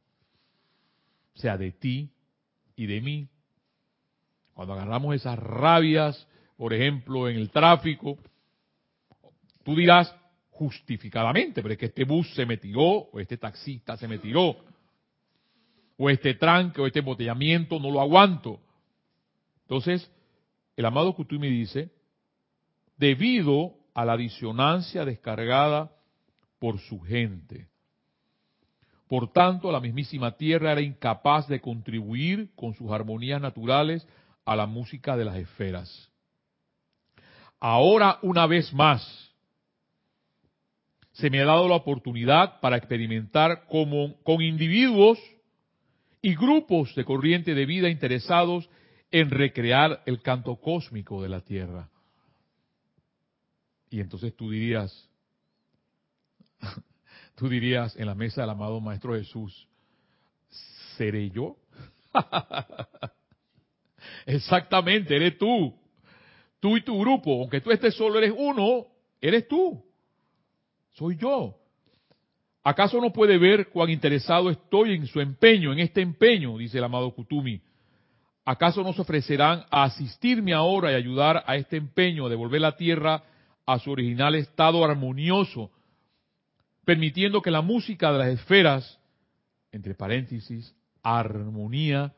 sea, 1.33 1.57
de 1.57 1.71
ti 1.71 2.13
y 2.75 2.85
de 2.85 3.01
mí. 3.01 3.29
Cuando 4.57 4.73
agarramos 4.73 5.13
esas 5.13 5.37
rabias, 5.37 6.27
por 6.57 6.73
ejemplo, 6.73 7.29
en 7.29 7.35
el 7.35 7.51
tráfico, 7.51 8.17
tú 9.63 9.75
dirás 9.75 10.11
justificadamente, 10.49 11.61
pero 11.61 11.73
es 11.73 11.77
que 11.77 11.85
este 11.85 12.05
bus 12.05 12.33
se 12.33 12.43
me 12.43 12.57
tiró, 12.57 13.07
o 13.11 13.19
este 13.19 13.37
taxista 13.37 13.95
se 13.97 14.07
me 14.07 14.17
tiró, 14.17 14.57
o 15.95 16.09
este 16.09 16.33
tranque, 16.33 16.81
o 16.81 16.87
este 16.87 16.97
embotellamiento, 16.97 17.79
no 17.79 17.91
lo 17.91 18.01
aguanto. 18.01 18.59
Entonces, 19.61 20.11
el 20.75 20.85
amado 20.85 21.13
Kutumi 21.13 21.51
dice, 21.51 21.91
debido 22.97 23.75
a 23.93 24.05
la 24.05 24.17
disonancia 24.17 25.05
descargada 25.05 25.91
por 26.57 26.79
su 26.79 26.99
gente. 27.01 27.67
Por 29.07 29.31
tanto, 29.31 29.71
la 29.71 29.79
mismísima 29.79 30.31
tierra 30.35 30.71
era 30.71 30.81
incapaz 30.81 31.47
de 31.47 31.61
contribuir 31.61 32.49
con 32.55 32.73
sus 32.73 32.89
armonías 32.89 33.39
naturales 33.39 34.07
a 34.47 34.55
la 34.55 34.65
música 34.65 35.17
de 35.17 35.25
las 35.25 35.35
esferas. 35.35 36.09
Ahora, 37.59 38.17
una 38.21 38.47
vez 38.47 38.73
más, 38.73 39.03
se 41.11 41.29
me 41.29 41.41
ha 41.41 41.45
dado 41.45 41.67
la 41.67 41.75
oportunidad 41.75 42.61
para 42.61 42.77
experimentar 42.77 43.67
como, 43.67 44.15
con 44.23 44.41
individuos 44.41 45.19
y 46.21 46.33
grupos 46.35 46.95
de 46.95 47.03
corriente 47.03 47.55
de 47.55 47.65
vida 47.65 47.89
interesados 47.89 48.69
en 49.11 49.31
recrear 49.31 50.01
el 50.05 50.21
canto 50.21 50.55
cósmico 50.55 51.21
de 51.21 51.29
la 51.29 51.41
Tierra. 51.41 51.89
Y 53.89 53.99
entonces 53.99 54.33
tú 54.33 54.49
dirías, 54.49 55.09
tú 57.35 57.49
dirías 57.49 57.97
en 57.97 58.05
la 58.05 58.15
mesa 58.15 58.41
del 58.41 58.51
amado 58.51 58.79
Maestro 58.79 59.13
Jesús, 59.13 59.67
¿seré 60.95 61.29
yo? 61.31 61.57
Exactamente, 64.25 65.15
eres 65.15 65.37
tú. 65.37 65.73
Tú 66.59 66.77
y 66.77 66.81
tu 66.81 66.99
grupo, 66.99 67.41
aunque 67.41 67.61
tú 67.61 67.71
estés 67.71 67.95
solo, 67.95 68.17
eres 68.17 68.33
uno, 68.35 68.87
eres 69.21 69.47
tú. 69.47 69.83
Soy 70.93 71.17
yo. 71.17 71.55
¿Acaso 72.63 72.99
no 72.99 73.13
puede 73.13 73.37
ver 73.37 73.69
cuán 73.69 73.89
interesado 73.89 74.49
estoy 74.49 74.95
en 74.95 75.07
su 75.07 75.21
empeño, 75.21 75.71
en 75.71 75.79
este 75.79 76.01
empeño? 76.01 76.57
Dice 76.57 76.79
el 76.79 76.83
amado 76.83 77.11
Kutumi. 77.11 77.61
¿Acaso 78.43 78.81
no 78.81 78.93
se 78.93 79.01
ofrecerán 79.01 79.63
a 79.69 79.83
asistirme 79.83 80.53
ahora 80.53 80.91
y 80.91 80.95
ayudar 80.95 81.43
a 81.45 81.55
este 81.55 81.77
empeño 81.77 82.25
a 82.25 82.29
devolver 82.29 82.61
la 82.61 82.75
tierra 82.75 83.23
a 83.65 83.79
su 83.79 83.91
original 83.91 84.35
estado 84.35 84.83
armonioso, 84.83 85.69
permitiendo 86.85 87.41
que 87.41 87.51
la 87.51 87.61
música 87.61 88.11
de 88.11 88.17
las 88.17 88.27
esferas, 88.29 88.99
entre 89.71 89.93
paréntesis, 89.93 90.73
armonía 91.03 92.13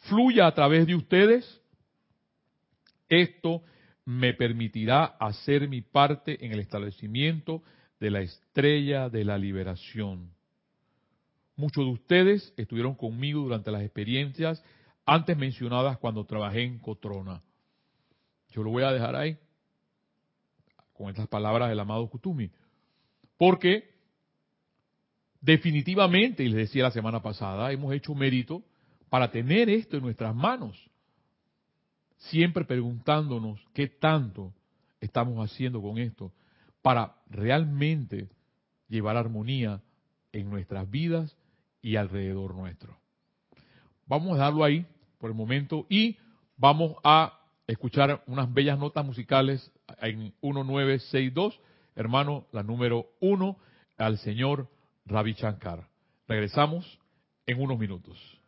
fluya 0.00 0.46
a 0.46 0.54
través 0.54 0.86
de 0.86 0.94
ustedes, 0.94 1.60
esto 3.08 3.62
me 4.04 4.34
permitirá 4.34 5.04
hacer 5.04 5.68
mi 5.68 5.82
parte 5.82 6.44
en 6.44 6.52
el 6.52 6.60
establecimiento 6.60 7.62
de 7.98 8.10
la 8.10 8.20
estrella 8.20 9.08
de 9.08 9.24
la 9.24 9.36
liberación. 9.36 10.30
Muchos 11.56 11.84
de 11.84 11.90
ustedes 11.90 12.54
estuvieron 12.56 12.94
conmigo 12.94 13.42
durante 13.42 13.70
las 13.70 13.82
experiencias 13.82 14.64
antes 15.04 15.36
mencionadas 15.36 15.98
cuando 15.98 16.24
trabajé 16.24 16.62
en 16.62 16.78
Cotrona. 16.78 17.42
Yo 18.50 18.62
lo 18.62 18.70
voy 18.70 18.82
a 18.82 18.92
dejar 18.92 19.14
ahí, 19.14 19.38
con 20.92 21.10
estas 21.10 21.28
palabras 21.28 21.68
del 21.68 21.80
amado 21.80 22.08
Kutumi, 22.08 22.50
porque 23.36 23.90
definitivamente, 25.40 26.42
y 26.42 26.48
les 26.48 26.68
decía 26.68 26.84
la 26.84 26.90
semana 26.90 27.22
pasada, 27.22 27.72
hemos 27.72 27.92
hecho 27.94 28.14
mérito 28.14 28.62
para 29.10 29.30
tener 29.30 29.68
esto 29.68 29.96
en 29.96 30.04
nuestras 30.04 30.34
manos. 30.34 30.90
Siempre 32.16 32.64
preguntándonos 32.64 33.60
qué 33.74 33.88
tanto 33.88 34.54
estamos 35.00 35.44
haciendo 35.44 35.82
con 35.82 35.98
esto 35.98 36.32
para 36.80 37.16
realmente 37.28 38.28
llevar 38.88 39.16
armonía 39.16 39.82
en 40.32 40.48
nuestras 40.48 40.88
vidas 40.88 41.36
y 41.82 41.96
alrededor 41.96 42.54
nuestro. 42.54 42.96
Vamos 44.06 44.32
a 44.32 44.34
dejarlo 44.36 44.64
ahí 44.64 44.86
por 45.18 45.30
el 45.30 45.36
momento 45.36 45.86
y 45.88 46.16
vamos 46.56 46.96
a 47.04 47.38
escuchar 47.66 48.22
unas 48.26 48.52
bellas 48.52 48.78
notas 48.78 49.04
musicales 49.04 49.72
en 50.00 50.32
1962, 50.42 51.60
hermano, 51.94 52.46
la 52.52 52.62
número 52.62 53.06
uno, 53.20 53.56
al 53.96 54.18
señor 54.18 54.68
Ravi 55.04 55.34
Shankar. 55.34 55.88
Regresamos 56.26 56.98
en 57.46 57.60
unos 57.60 57.78
minutos. 57.78 58.39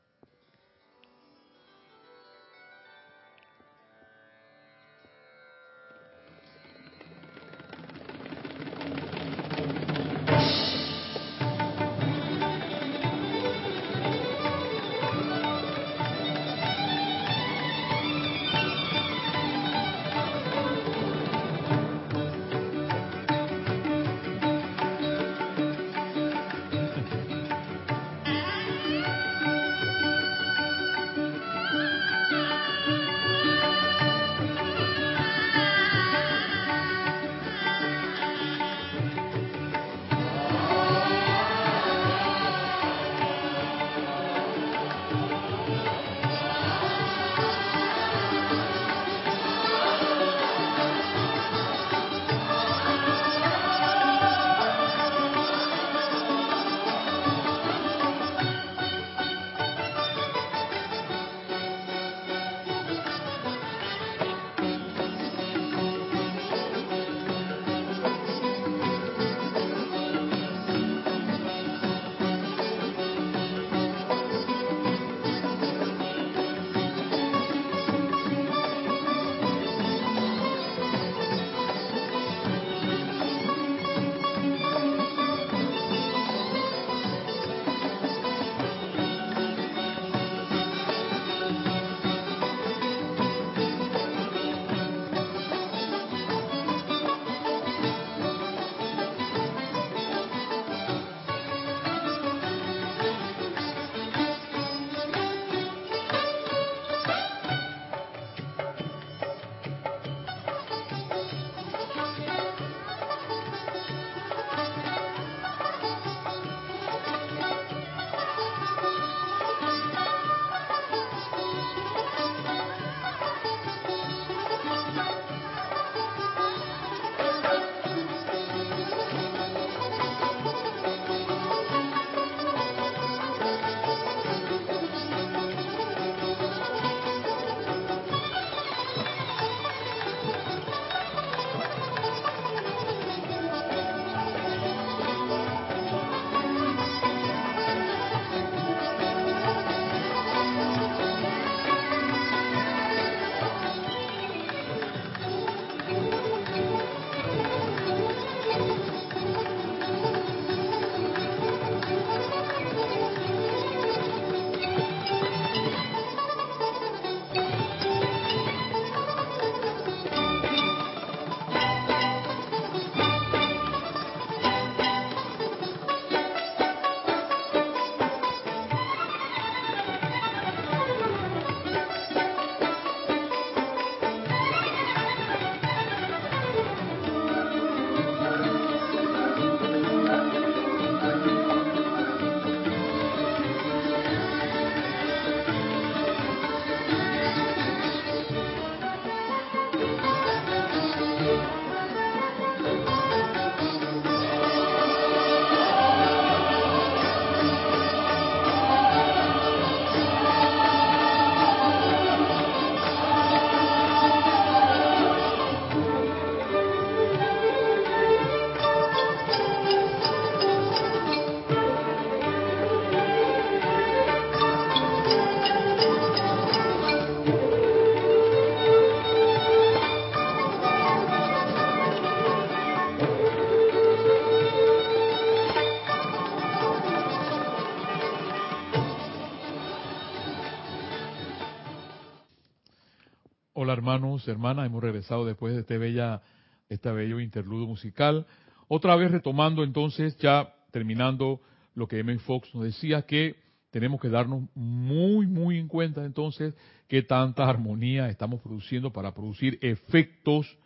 Hermanos, 243.94 244.26
hermanas, 244.26 244.66
hemos 244.66 244.82
regresado 244.82 245.26
después 245.26 245.54
de 245.54 245.60
este 245.60 245.76
bella, 245.76 246.22
este 246.68 246.90
bello 246.90 247.20
interludio 247.20 247.66
musical. 247.66 248.26
Otra 248.68 248.96
vez 248.96 249.10
retomando 249.10 249.64
entonces, 249.64 250.16
ya 250.18 250.54
terminando 250.70 251.40
lo 251.74 251.86
que 251.86 251.98
M. 251.98 252.18
Fox 252.20 252.54
nos 252.54 252.64
decía, 252.64 253.02
que 253.02 253.36
tenemos 253.70 254.00
que 254.00 254.08
darnos 254.08 254.44
muy, 254.54 255.26
muy 255.26 255.58
en 255.58 255.68
cuenta 255.68 256.04
entonces 256.04 256.54
qué 256.88 257.02
tanta 257.02 257.48
armonía 257.48 258.08
estamos 258.08 258.40
produciendo 258.40 258.92
para 258.92 259.12
producir 259.12 259.58
efectos 259.60 260.58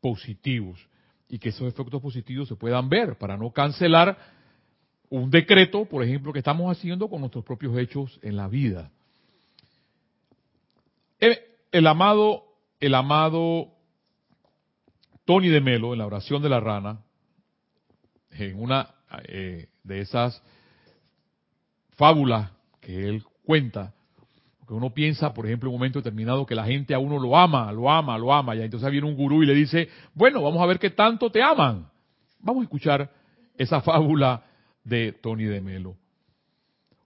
positivos 0.00 0.78
y 1.28 1.38
que 1.38 1.50
esos 1.50 1.68
efectos 1.68 2.00
positivos 2.00 2.48
se 2.48 2.56
puedan 2.56 2.88
ver 2.88 3.16
para 3.18 3.36
no 3.36 3.50
cancelar 3.50 4.16
un 5.10 5.30
decreto, 5.30 5.84
por 5.84 6.02
ejemplo, 6.02 6.32
que 6.32 6.38
estamos 6.38 6.74
haciendo 6.74 7.08
con 7.08 7.20
nuestros 7.20 7.44
propios 7.44 7.76
hechos 7.78 8.18
en 8.22 8.36
la 8.36 8.48
vida. 8.48 8.90
El, 11.72 11.86
amado, 11.86 12.44
el 12.80 12.94
amado 12.94 13.68
Tony 15.24 15.48
de 15.48 15.60
Melo, 15.60 15.92
en 15.92 15.98
la 15.98 16.06
oración 16.06 16.42
de 16.42 16.48
la 16.48 16.60
rana, 16.60 17.00
en 18.30 18.60
una 18.60 18.94
eh, 19.24 19.68
de 19.84 20.00
esas 20.00 20.42
fábulas 21.90 22.50
que 22.80 23.08
él 23.08 23.22
cuenta, 23.44 23.92
porque 24.58 24.74
uno 24.74 24.90
piensa, 24.90 25.34
por 25.34 25.46
ejemplo, 25.46 25.68
en 25.68 25.74
un 25.74 25.78
momento 25.78 25.98
determinado 25.98 26.46
que 26.46 26.54
la 26.54 26.64
gente 26.64 26.94
a 26.94 26.98
uno 26.98 27.18
lo 27.18 27.36
ama, 27.36 27.70
lo 27.72 27.90
ama, 27.90 28.16
lo 28.16 28.32
ama, 28.32 28.56
y 28.56 28.62
entonces 28.62 28.90
viene 28.90 29.06
un 29.06 29.14
gurú 29.14 29.42
y 29.42 29.46
le 29.46 29.54
dice, 29.54 29.88
bueno, 30.14 30.42
vamos 30.42 30.62
a 30.62 30.66
ver 30.66 30.78
qué 30.78 30.90
tanto 30.90 31.30
te 31.30 31.42
aman. 31.42 31.86
Vamos 32.38 32.62
a 32.62 32.64
escuchar 32.64 33.10
esa 33.58 33.82
fábula 33.82 34.44
de 34.84 35.12
Tony 35.12 35.44
de 35.44 35.60
Melo. 35.60 35.96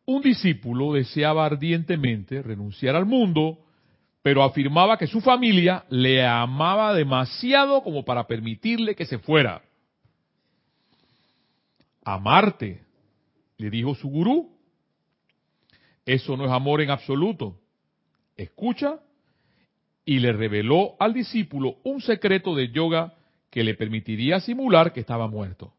Un 0.06 0.22
discípulo 0.22 0.92
deseaba 0.92 1.46
ardientemente 1.46 2.42
renunciar 2.42 2.94
al 2.94 3.06
mundo, 3.06 3.63
pero 4.24 4.42
afirmaba 4.42 4.96
que 4.96 5.06
su 5.06 5.20
familia 5.20 5.84
le 5.90 6.26
amaba 6.26 6.94
demasiado 6.94 7.82
como 7.82 8.06
para 8.06 8.26
permitirle 8.26 8.94
que 8.94 9.04
se 9.04 9.18
fuera. 9.18 9.60
Amarte, 12.02 12.80
le 13.58 13.68
dijo 13.68 13.94
su 13.94 14.08
gurú. 14.08 14.50
Eso 16.06 16.38
no 16.38 16.46
es 16.46 16.50
amor 16.50 16.80
en 16.80 16.90
absoluto. 16.90 17.60
Escucha 18.34 18.98
y 20.06 20.20
le 20.20 20.32
reveló 20.32 20.96
al 20.98 21.12
discípulo 21.12 21.76
un 21.84 22.00
secreto 22.00 22.54
de 22.54 22.70
yoga 22.70 23.12
que 23.50 23.62
le 23.62 23.74
permitiría 23.74 24.40
simular 24.40 24.94
que 24.94 25.00
estaba 25.00 25.28
muerto. 25.28 25.74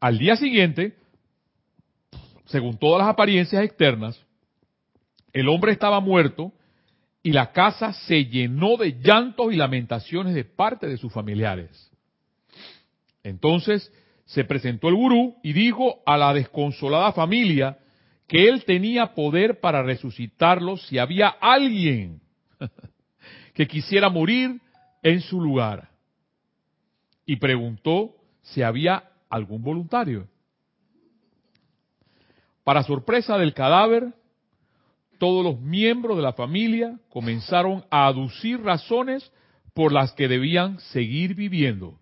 Al 0.00 0.18
día 0.18 0.34
siguiente, 0.34 0.96
según 2.46 2.78
todas 2.78 2.98
las 2.98 3.12
apariencias 3.12 3.62
externas, 3.62 4.20
el 5.32 5.48
hombre 5.48 5.70
estaba 5.70 6.00
muerto 6.00 6.52
y 7.26 7.32
la 7.32 7.50
casa 7.50 7.92
se 7.92 8.26
llenó 8.26 8.76
de 8.76 9.00
llantos 9.00 9.52
y 9.52 9.56
lamentaciones 9.56 10.32
de 10.32 10.44
parte 10.44 10.86
de 10.86 10.96
sus 10.96 11.12
familiares. 11.12 11.90
Entonces 13.24 13.92
se 14.26 14.44
presentó 14.44 14.86
el 14.88 14.94
gurú 14.94 15.34
y 15.42 15.52
dijo 15.52 16.04
a 16.06 16.16
la 16.16 16.32
desconsolada 16.32 17.10
familia 17.10 17.78
que 18.28 18.48
él 18.48 18.64
tenía 18.64 19.12
poder 19.12 19.58
para 19.58 19.82
resucitarlos 19.82 20.86
si 20.86 20.98
había 20.98 21.26
alguien 21.26 22.20
que 23.54 23.66
quisiera 23.66 24.08
morir 24.08 24.60
en 25.02 25.20
su 25.20 25.40
lugar. 25.40 25.90
Y 27.26 27.38
preguntó 27.38 28.14
si 28.42 28.62
había 28.62 29.02
algún 29.28 29.64
voluntario. 29.64 30.28
Para 32.62 32.84
sorpresa 32.84 33.36
del 33.36 33.52
cadáver, 33.52 34.14
todos 35.18 35.44
los 35.44 35.60
miembros 35.60 36.16
de 36.16 36.22
la 36.22 36.32
familia 36.32 36.98
comenzaron 37.08 37.84
a 37.90 38.06
aducir 38.06 38.60
razones 38.62 39.30
por 39.74 39.92
las 39.92 40.12
que 40.12 40.28
debían 40.28 40.80
seguir 40.80 41.34
viviendo. 41.34 41.98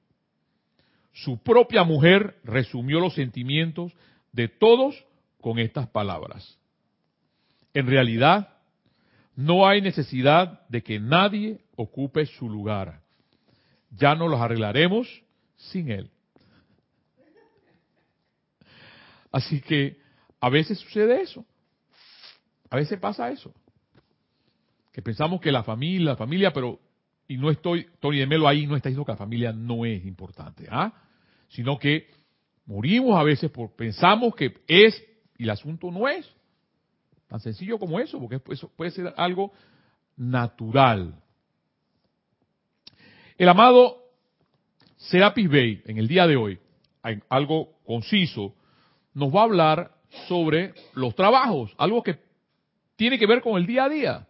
Su 1.13 1.43
propia 1.43 1.85
mujer 1.85 2.37
resumió 2.45 3.01
los 3.01 3.15
sentimientos 3.15 3.93
de 4.33 4.49
todos 4.49 5.05
con 5.41 5.59
estas 5.59 5.89
palabras. 5.89 6.59
En 7.73 7.87
realidad, 7.87 8.49
no 9.37 9.67
hay 9.67 9.81
necesidad 9.81 10.67
de 10.69 10.83
que 10.83 10.99
nadie 11.01 11.61
ocupe 11.77 12.27
su 12.27 12.49
lugar. 12.49 13.01
Ya 13.91 14.15
no 14.15 14.29
los 14.29 14.41
arreglaremos 14.41 15.09
sin 15.57 15.91
él. 15.91 16.11
Así 19.33 19.61
que 19.61 19.99
a 20.41 20.49
veces 20.49 20.79
sucede 20.79 21.23
eso. 21.23 21.45
A 22.71 22.77
veces 22.77 22.99
pasa 22.99 23.31
eso. 23.31 23.53
Que 24.93 25.03
pensamos 25.03 25.41
que 25.41 25.53
la 25.53 25.63
familia, 25.65 26.11
la 26.11 26.17
familia, 26.17 26.53
pero, 26.53 26.81
y 27.29 27.37
no 27.37 27.51
estoy, 27.51 27.87
Tony 28.01 28.19
de 28.19 28.27
Melo 28.27 28.49
ahí 28.49 28.67
no 28.67 28.77
está 28.77 28.89
diciendo 28.89 29.05
que 29.05 29.13
la 29.13 29.19
familia 29.19 29.53
no 29.53 29.85
es 29.85 30.05
importante, 30.05 30.67
¿ah? 30.71 30.93
Sino 31.49 31.79
que 31.79 32.09
morimos 32.67 33.19
a 33.19 33.23
veces 33.23 33.51
por, 33.51 33.75
pensamos 33.75 34.35
que 34.35 34.55
es, 34.67 35.03
y 35.37 35.45
el 35.45 35.51
asunto 35.51 35.91
no 35.91 36.09
es 36.09 36.29
tan 37.29 37.41
sencillo 37.41 37.79
como 37.79 37.99
eso, 37.99 38.21
porque 38.21 38.41
eso 38.53 38.71
puede 38.77 38.91
ser 38.91 39.13
algo 39.17 39.53
natural. 40.17 41.21
El 43.37 43.49
amado 43.49 44.05
Serapis 44.97 45.49
Bey, 45.49 45.83
en 45.87 45.99
el 45.99 46.07
día 46.07 46.27
de 46.27 46.37
hoy, 46.37 46.61
algo 47.29 47.73
conciso, 47.85 48.55
nos 49.13 49.35
va 49.35 49.41
a 49.41 49.45
hablar 49.45 49.95
sobre 50.29 50.75
los 50.95 51.15
trabajos, 51.15 51.75
algo 51.77 52.03
que 52.03 52.21
tiene 52.97 53.19
que 53.19 53.27
ver 53.27 53.41
con 53.41 53.57
el 53.57 53.67
día 53.67 53.85
a 53.85 53.89
día. 53.89 54.29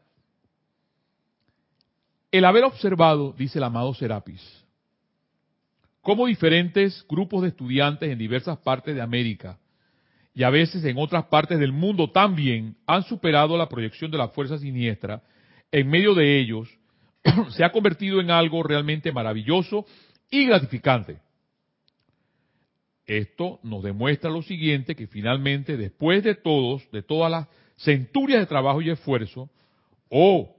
El 2.30 2.44
haber 2.44 2.64
observado, 2.64 3.32
dice 3.38 3.58
el 3.58 3.64
amado 3.64 3.94
Serapis, 3.94 4.42
cómo 6.00 6.26
diferentes 6.26 7.06
grupos 7.08 7.42
de 7.42 7.48
estudiantes 7.48 8.10
en 8.10 8.18
diversas 8.18 8.58
partes 8.58 8.94
de 8.94 9.02
América 9.02 9.58
y 10.34 10.42
a 10.42 10.50
veces 10.50 10.84
en 10.84 10.98
otras 10.98 11.26
partes 11.26 11.60
del 11.60 11.72
mundo 11.72 12.10
también 12.10 12.76
han 12.86 13.04
superado 13.04 13.56
la 13.56 13.68
proyección 13.68 14.10
de 14.10 14.18
la 14.18 14.28
fuerza 14.28 14.58
siniestra, 14.58 15.22
en 15.70 15.88
medio 15.88 16.14
de 16.14 16.40
ellos 16.40 16.68
se 17.50 17.64
ha 17.64 17.70
convertido 17.70 18.20
en 18.20 18.30
algo 18.30 18.62
realmente 18.62 19.12
maravilloso 19.12 19.86
y 20.30 20.46
gratificante. 20.46 21.18
Esto 23.06 23.60
nos 23.62 23.82
demuestra 23.82 24.30
lo 24.30 24.42
siguiente, 24.42 24.96
que 24.96 25.06
finalmente, 25.06 25.76
después 25.76 26.24
de 26.24 26.34
todos, 26.34 26.90
de 26.90 27.02
todas 27.02 27.30
las 27.30 27.48
centurias 27.76 28.40
de 28.40 28.46
trabajo 28.46 28.82
y 28.82 28.90
esfuerzo, 28.90 29.50
o 30.08 30.54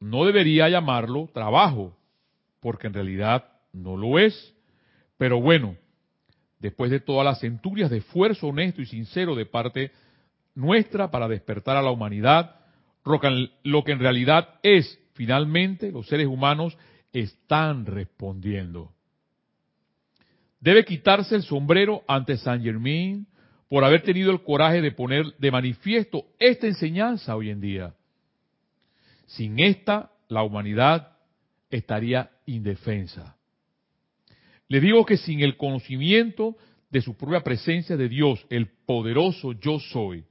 no 0.00 0.24
debería 0.24 0.68
llamarlo 0.68 1.28
trabajo, 1.32 1.96
porque 2.60 2.86
en 2.86 2.94
realidad 2.94 3.46
no 3.72 3.96
lo 3.96 4.18
es. 4.18 4.54
Pero 5.16 5.40
bueno, 5.40 5.76
después 6.58 6.90
de 6.90 7.00
todas 7.00 7.24
las 7.24 7.40
centurias 7.40 7.90
de 7.90 7.98
esfuerzo 7.98 8.48
honesto 8.48 8.82
y 8.82 8.86
sincero 8.86 9.34
de 9.34 9.46
parte 9.46 9.92
nuestra 10.54 11.10
para 11.10 11.28
despertar 11.28 11.76
a 11.76 11.82
la 11.82 11.90
humanidad, 11.90 12.56
lo 13.04 13.84
que 13.84 13.92
en 13.92 13.98
realidad 13.98 14.60
es, 14.62 14.98
finalmente, 15.14 15.92
los 15.92 16.06
seres 16.06 16.26
humanos 16.26 16.76
están 17.12 17.86
respondiendo. 17.86 18.92
Debe 20.60 20.84
quitarse 20.84 21.36
el 21.36 21.42
sombrero 21.42 22.02
ante 22.08 22.38
Saint 22.38 22.64
Germain 22.64 23.26
por 23.74 23.84
haber 23.84 24.02
tenido 24.02 24.30
el 24.30 24.40
coraje 24.40 24.80
de 24.80 24.92
poner 24.92 25.34
de 25.36 25.50
manifiesto 25.50 26.26
esta 26.38 26.68
enseñanza 26.68 27.34
hoy 27.34 27.50
en 27.50 27.60
día. 27.60 27.92
Sin 29.26 29.58
esta, 29.58 30.12
la 30.28 30.44
humanidad 30.44 31.16
estaría 31.70 32.30
indefensa. 32.46 33.36
Le 34.68 34.78
digo 34.78 35.04
que 35.04 35.16
sin 35.16 35.40
el 35.40 35.56
conocimiento 35.56 36.56
de 36.88 37.00
su 37.00 37.16
propia 37.16 37.40
presencia 37.42 37.96
de 37.96 38.08
Dios, 38.08 38.46
el 38.48 38.68
poderoso 38.86 39.54
yo 39.54 39.80
soy, 39.80 40.24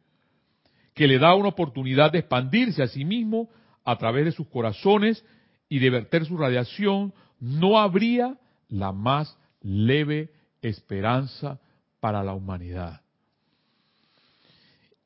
que 0.94 1.06
le 1.06 1.20
da 1.20 1.36
una 1.36 1.50
oportunidad 1.50 2.14
de 2.14 2.20
expandirse 2.20 2.82
a 2.82 2.88
sí 2.88 3.04
mismo 3.04 3.50
a 3.84 3.98
través 3.98 4.24
de 4.24 4.32
sus 4.32 4.48
corazones 4.48 5.22
y 5.68 5.80
de 5.80 5.90
verter 5.90 6.24
su 6.26 6.38
radiación, 6.38 7.14
no 7.42 7.78
habría 7.78 8.38
la 8.70 8.94
más 8.94 9.38
leve 9.60 10.32
esperanza 10.62 11.60
para 12.00 12.24
la 12.24 12.34
humanidad. 12.34 13.03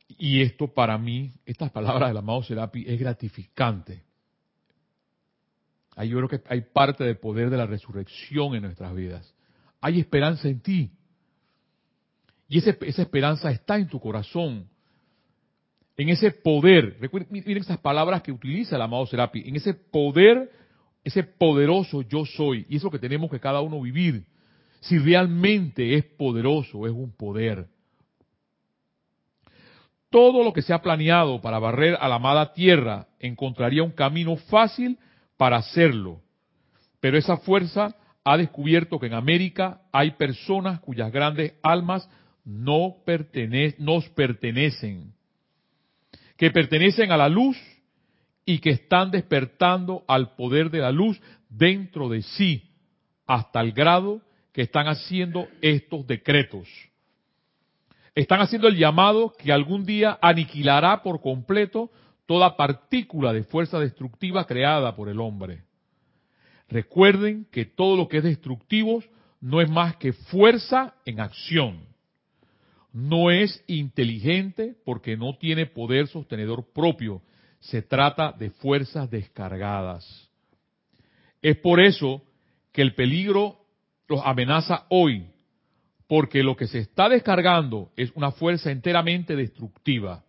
Y 0.08 0.42
esto 0.42 0.68
para 0.68 0.98
mí, 0.98 1.32
estas 1.46 1.72
palabras 1.72 2.10
del 2.10 2.18
amado 2.18 2.42
Serapi, 2.44 2.86
es 2.88 3.00
gratificante. 3.00 4.04
Ahí 5.96 6.10
yo 6.10 6.18
creo 6.18 6.30
que 6.30 6.42
hay 6.48 6.62
parte 6.62 7.04
del 7.04 7.18
poder 7.18 7.50
de 7.50 7.58
la 7.58 7.66
resurrección 7.66 8.56
en 8.56 8.64
nuestras 8.64 8.96
vidas. 8.96 9.34
Hay 9.82 10.00
esperanza 10.00 10.48
en 10.48 10.62
ti. 10.62 10.92
Y 12.48 12.60
esa 12.60 13.02
esperanza 13.02 13.52
está 13.52 13.78
en 13.78 13.88
tu 13.88 14.00
corazón. 14.00 14.68
En 15.98 16.10
ese 16.10 16.32
poder. 16.32 16.98
Miren 17.30 17.58
esas 17.58 17.80
palabras 17.80 18.22
que 18.22 18.32
utiliza 18.32 18.76
el 18.76 18.82
amado 18.82 19.06
Serapi. 19.08 19.44
En 19.48 19.56
ese 19.56 19.74
poder, 19.74 20.52
ese 21.04 21.24
poderoso 21.24 22.04
yo 22.04 22.26
soy. 22.26 22.66
Y 22.70 22.78
es 22.78 22.84
lo 22.84 22.92
que 22.92 23.00
tenemos 23.00 23.30
que 23.30 23.40
cada 23.40 23.62
uno 23.62 23.82
vivir 23.82 24.26
si 24.82 24.98
realmente 25.00 25.96
es 25.96 26.06
poderoso, 26.06 26.86
es 26.86 26.94
un 26.94 27.12
poder. 27.12 27.68
Todo 30.18 30.44
lo 30.44 30.52
que 30.52 30.64
se 30.64 30.74
ha 30.74 30.82
planeado 30.82 31.40
para 31.42 31.60
barrer 31.60 31.96
a 32.02 32.08
la 32.08 32.16
amada 32.16 32.52
tierra 32.52 33.06
encontraría 33.20 33.84
un 33.84 33.92
camino 33.92 34.36
fácil 34.36 34.98
para 35.38 35.58
hacerlo. 35.58 36.24
Pero 37.00 37.20
esa 37.20 37.38
fuerza 37.38 37.96
ha 38.24 38.36
descubierto 38.36 38.98
que 38.98 39.06
en 39.06 39.14
América 39.14 39.80
hay 39.92 40.10
personas 40.10 40.80
cuyas 40.80 41.12
grandes 41.12 41.54
almas 41.62 42.10
no 42.44 42.96
nos 43.78 44.10
pertenecen, 44.10 45.14
que 46.36 46.50
pertenecen 46.50 47.12
a 47.12 47.18
la 47.18 47.30
luz 47.30 47.56
y 48.44 48.58
que 48.58 48.72
están 48.72 49.12
despertando 49.12 50.04
al 50.08 50.34
poder 50.34 50.72
de 50.72 50.80
la 50.80 50.92
luz 50.92 51.22
dentro 51.48 52.10
de 52.10 52.24
sí, 52.24 52.72
hasta 53.28 53.62
el 53.62 53.72
grado 53.72 54.24
que 54.52 54.64
están 54.64 54.88
haciendo 54.88 55.48
estos 55.62 56.08
decretos. 56.08 56.68
Están 58.18 58.42
haciendo 58.42 58.68
el 58.68 58.78
llamado 58.78 59.32
que 59.38 59.52
algún 59.52 59.86
día 59.86 60.18
aniquilará 60.24 61.04
por 61.04 61.22
completo 61.22 61.92
toda 62.26 62.58
partícula 62.58 63.32
de 63.32 63.44
fuerza 63.44 63.80
destructiva 63.80 64.48
creada 64.48 64.96
por 64.96 65.08
el 65.08 65.20
hombre. 65.20 65.62
Recuerden 66.68 67.46
que 67.52 67.66
todo 67.66 67.96
lo 67.96 68.08
que 68.08 68.18
es 68.18 68.24
destructivo 68.24 69.04
no 69.40 69.62
es 69.62 69.70
más 69.70 69.98
que 69.98 70.14
fuerza 70.14 70.96
en 71.06 71.20
acción. 71.20 71.86
No 72.92 73.30
es 73.30 73.64
inteligente 73.68 74.76
porque 74.84 75.16
no 75.16 75.38
tiene 75.38 75.68
poder 75.68 76.08
sostenedor 76.08 76.74
propio, 76.74 77.22
se 77.60 77.84
trata 77.84 78.32
de 78.32 78.50
fuerzas 78.50 79.12
descargadas. 79.12 80.28
Es 81.44 81.56
por 81.58 81.80
eso 81.80 82.24
que 82.72 82.82
el 82.82 82.96
peligro 82.96 83.60
los 84.08 84.22
amenaza 84.26 84.88
hoy, 84.90 85.28
porque 86.08 86.44
lo 86.44 86.56
que 86.56 86.68
se 86.68 86.80
está 86.80 87.10
descargando 87.10 87.92
es 87.96 88.12
una 88.16 88.32
fuerza 88.32 88.72
enteramente 88.72 89.36
destructiva. 89.36 90.24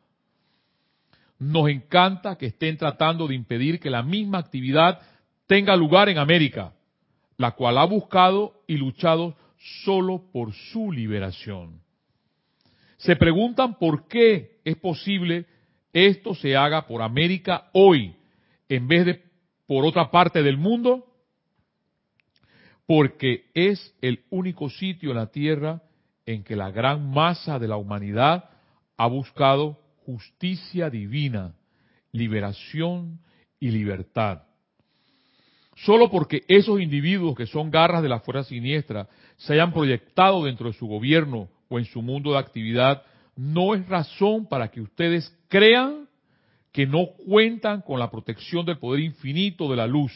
Nos 1.39 1.69
encanta 1.69 2.37
que 2.37 2.47
estén 2.47 2.77
tratando 2.77 3.29
de 3.29 3.35
impedir 3.35 3.79
que 3.79 3.91
la 3.91 4.03
misma 4.03 4.39
actividad 4.39 5.01
tenga 5.47 5.77
lugar 5.77 6.09
en 6.09 6.19
América, 6.19 6.73
la 7.37 7.53
cual 7.53 7.79
ha 7.79 7.85
buscado 7.85 8.63
y 8.67 8.77
luchado 8.77 9.37
solo 9.85 10.25
por 10.33 10.53
su 10.53 10.91
liberación. 10.91 11.81
Se 12.97 13.15
preguntan 13.15 13.79
por 13.79 14.09
qué 14.09 14.59
es 14.65 14.77
posible 14.77 15.47
esto 15.93 16.35
se 16.35 16.57
haga 16.57 16.87
por 16.87 17.03
América 17.03 17.71
hoy 17.73 18.15
en 18.69 18.89
vez 18.89 19.07
de 19.07 19.29
por 19.67 19.85
otra 19.85 20.11
parte 20.11 20.43
del 20.43 20.57
mundo? 20.57 21.05
Porque 22.89 23.45
es 23.53 23.95
el 24.01 24.25
único 24.31 24.71
sitio 24.71 25.11
en 25.11 25.19
la 25.19 25.27
tierra 25.27 25.83
en 26.25 26.43
que 26.43 26.57
la 26.57 26.71
gran 26.71 27.11
masa 27.11 27.59
de 27.59 27.69
la 27.69 27.77
humanidad 27.77 28.49
ha 28.97 29.07
buscado 29.07 29.79
justicia 30.07 30.89
divina, 30.89 31.55
liberación 32.13 33.21
y 33.61 33.73
libertad. 33.73 34.45
Solo 35.77 36.11
porque 36.11 36.45
esos 36.49 36.81
individuos 36.81 37.37
que 37.37 37.45
son 37.45 37.71
garras 37.71 38.03
de 38.03 38.09
la 38.09 38.21
fuerza 38.21 38.45
siniestra 38.49 39.07
se 39.37 39.53
hayan 39.53 39.75
proyectado 39.75 40.45
dentro 40.45 40.69
de 40.69 40.79
su 40.79 40.87
gobierno 40.87 41.51
o 41.69 41.79
en 41.79 41.85
su 41.85 42.01
mundo 42.01 42.33
de 42.33 42.39
actividad, 42.39 43.03
no 43.37 43.75
es 43.75 43.87
razón 43.87 44.49
para 44.49 44.71
que 44.71 44.81
ustedes 44.81 45.31
crean 45.49 46.09
que 46.73 46.87
no 46.87 47.09
cuentan 47.27 47.83
con 47.83 47.99
la 47.99 48.11
protección 48.11 48.65
del 48.65 48.79
poder 48.79 49.01
infinito 49.01 49.69
de 49.69 49.77
la 49.77 49.87
luz, 49.87 50.13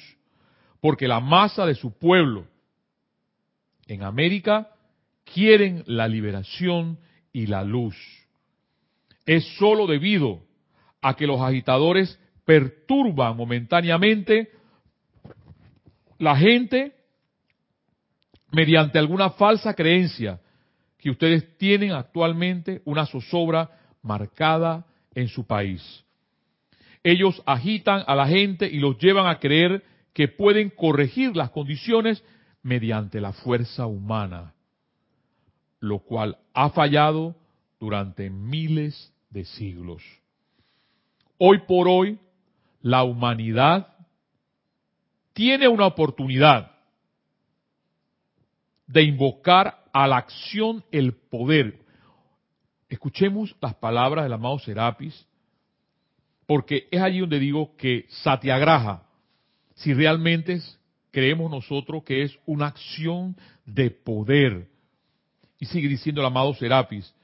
porque 0.80 1.06
la 1.06 1.20
masa 1.20 1.66
de 1.66 1.74
su 1.74 1.92
pueblo 1.98 2.46
en 3.92 4.02
América 4.02 4.68
quieren 5.24 5.84
la 5.86 6.08
liberación 6.08 6.98
y 7.32 7.46
la 7.46 7.62
luz. 7.64 7.96
Es 9.26 9.44
sólo 9.58 9.86
debido 9.86 10.42
a 11.00 11.14
que 11.14 11.26
los 11.26 11.40
agitadores 11.40 12.18
perturban 12.44 13.36
momentáneamente 13.36 14.50
la 16.18 16.36
gente 16.36 16.94
mediante 18.50 18.98
alguna 18.98 19.30
falsa 19.30 19.74
creencia 19.74 20.40
que 20.98 21.10
ustedes 21.10 21.56
tienen 21.58 21.92
actualmente 21.92 22.82
una 22.84 23.06
zozobra 23.06 23.70
marcada 24.02 24.86
en 25.14 25.28
su 25.28 25.46
país. 25.46 26.04
Ellos 27.02 27.42
agitan 27.44 28.04
a 28.06 28.14
la 28.14 28.26
gente 28.26 28.66
y 28.66 28.78
los 28.78 28.98
llevan 28.98 29.26
a 29.26 29.38
creer 29.38 29.82
que 30.12 30.28
pueden 30.28 30.70
corregir 30.70 31.36
las 31.36 31.50
condiciones 31.50 32.22
mediante 32.62 33.20
la 33.20 33.32
fuerza 33.32 33.86
humana, 33.86 34.54
lo 35.80 35.98
cual 35.98 36.38
ha 36.54 36.70
fallado 36.70 37.34
durante 37.80 38.30
miles 38.30 39.12
de 39.30 39.44
siglos. 39.44 40.02
Hoy 41.38 41.60
por 41.66 41.88
hoy, 41.88 42.18
la 42.80 43.02
humanidad 43.02 43.88
tiene 45.32 45.66
una 45.66 45.86
oportunidad 45.86 46.70
de 48.86 49.02
invocar 49.02 49.82
a 49.92 50.06
la 50.06 50.18
acción 50.18 50.84
el 50.92 51.14
poder. 51.14 51.80
Escuchemos 52.88 53.56
las 53.60 53.74
palabras 53.74 54.24
del 54.24 54.34
amado 54.34 54.58
Serapis, 54.58 55.26
porque 56.46 56.88
es 56.90 57.00
allí 57.00 57.20
donde 57.20 57.38
digo 57.38 57.74
que 57.76 58.06
Satiagraha, 58.08 59.02
si 59.74 59.94
realmente 59.94 60.60
creemos 61.12 61.50
nosotros 61.50 62.02
que 62.02 62.22
es 62.22 62.36
una 62.46 62.66
acción 62.66 63.36
de 63.64 63.90
poder, 63.90 64.66
y 65.60 65.66
sigue 65.66 65.86
diciendo 65.86 66.20
el 66.20 66.26
amado 66.26 66.54
Serapis, 66.54 67.14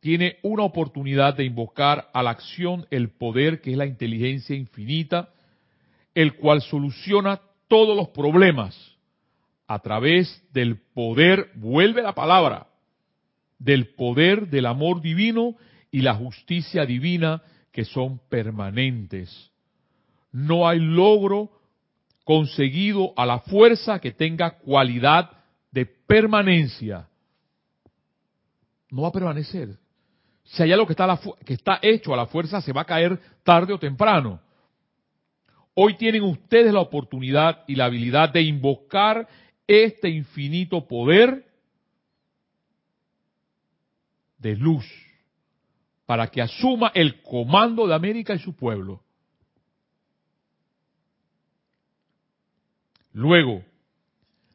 tiene 0.00 0.38
una 0.42 0.64
oportunidad 0.64 1.36
de 1.36 1.44
invocar 1.44 2.08
a 2.12 2.22
la 2.22 2.30
acción 2.30 2.86
el 2.90 3.10
poder 3.10 3.60
que 3.60 3.72
es 3.72 3.76
la 3.76 3.86
inteligencia 3.86 4.56
infinita, 4.56 5.28
el 6.14 6.34
cual 6.34 6.62
soluciona 6.62 7.40
todos 7.68 7.96
los 7.96 8.08
problemas 8.08 8.74
a 9.68 9.78
través 9.78 10.42
del 10.52 10.80
poder, 10.94 11.52
vuelve 11.54 12.02
la 12.02 12.14
palabra, 12.14 12.66
del 13.58 13.94
poder 13.94 14.48
del 14.48 14.66
amor 14.66 15.02
divino 15.02 15.54
y 15.92 16.00
la 16.00 16.14
justicia 16.14 16.86
divina 16.86 17.42
que 17.70 17.84
son 17.84 18.18
permanentes. 18.30 19.50
No 20.32 20.66
hay 20.66 20.80
logro 20.80 21.59
conseguido 22.30 23.12
a 23.16 23.26
la 23.26 23.40
fuerza 23.40 23.98
que 23.98 24.12
tenga 24.12 24.52
cualidad 24.58 25.32
de 25.72 25.84
permanencia. 25.84 27.08
No 28.88 29.02
va 29.02 29.08
a 29.08 29.12
permanecer. 29.12 29.76
Si 30.44 30.62
hay 30.62 30.70
algo 30.70 30.86
que 30.86 30.92
está, 30.92 31.18
que 31.44 31.54
está 31.54 31.80
hecho 31.82 32.14
a 32.14 32.16
la 32.16 32.26
fuerza, 32.26 32.60
se 32.60 32.72
va 32.72 32.82
a 32.82 32.84
caer 32.84 33.18
tarde 33.42 33.72
o 33.72 33.80
temprano. 33.80 34.40
Hoy 35.74 35.96
tienen 35.96 36.22
ustedes 36.22 36.72
la 36.72 36.78
oportunidad 36.78 37.64
y 37.66 37.74
la 37.74 37.86
habilidad 37.86 38.28
de 38.28 38.42
invocar 38.42 39.26
este 39.66 40.08
infinito 40.08 40.86
poder 40.86 41.44
de 44.38 44.54
luz 44.54 44.86
para 46.06 46.28
que 46.28 46.40
asuma 46.40 46.92
el 46.94 47.22
comando 47.22 47.88
de 47.88 47.94
América 47.96 48.34
y 48.34 48.38
su 48.38 48.54
pueblo. 48.54 49.02
Luego, 53.12 53.64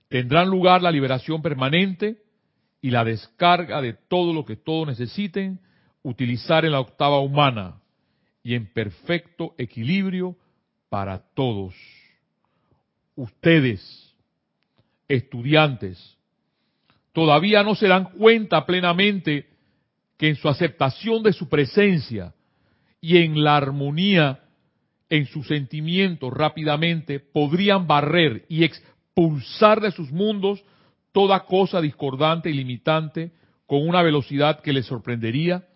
tendrán 0.07 0.49
lugar 0.49 0.81
la 0.81 0.91
liberación 0.91 1.41
permanente 1.41 2.21
y 2.81 2.91
la 2.91 3.03
descarga 3.03 3.81
de 3.81 3.93
todo 3.93 4.33
lo 4.33 4.45
que 4.45 4.55
todos 4.55 4.87
necesiten 4.87 5.59
utilizar 6.03 6.65
en 6.65 6.71
la 6.71 6.79
octava 6.79 7.19
humana 7.19 7.81
y 8.43 8.53
en 8.53 8.71
perfecto 8.71 9.55
equilibrio 9.57 10.37
para 10.89 11.19
todos. 11.33 11.73
Ustedes, 13.15 14.13
estudiantes, 15.07 16.17
todavía 17.11 17.63
no 17.63 17.75
se 17.75 17.87
dan 17.87 18.11
cuenta 18.11 18.65
plenamente 18.65 19.47
que 20.17 20.29
en 20.29 20.35
su 20.35 20.47
aceptación 20.47 21.23
de 21.23 21.33
su 21.33 21.49
presencia 21.49 22.33
y 23.01 23.17
en 23.17 23.43
la 23.43 23.57
armonía 23.57 24.44
en 25.09 25.25
sus 25.27 25.47
sentimientos 25.47 26.33
rápidamente 26.33 27.19
podrían 27.19 27.87
barrer 27.87 28.45
y 28.49 28.63
expulsar 28.63 29.81
de 29.81 29.91
sus 29.91 30.11
mundos 30.11 30.63
toda 31.11 31.45
cosa 31.45 31.81
discordante 31.81 32.49
y 32.49 32.53
limitante 32.53 33.31
con 33.65 33.87
una 33.87 34.01
velocidad 34.01 34.61
que 34.61 34.73
les 34.73 34.85
sorprendería? 34.85 35.67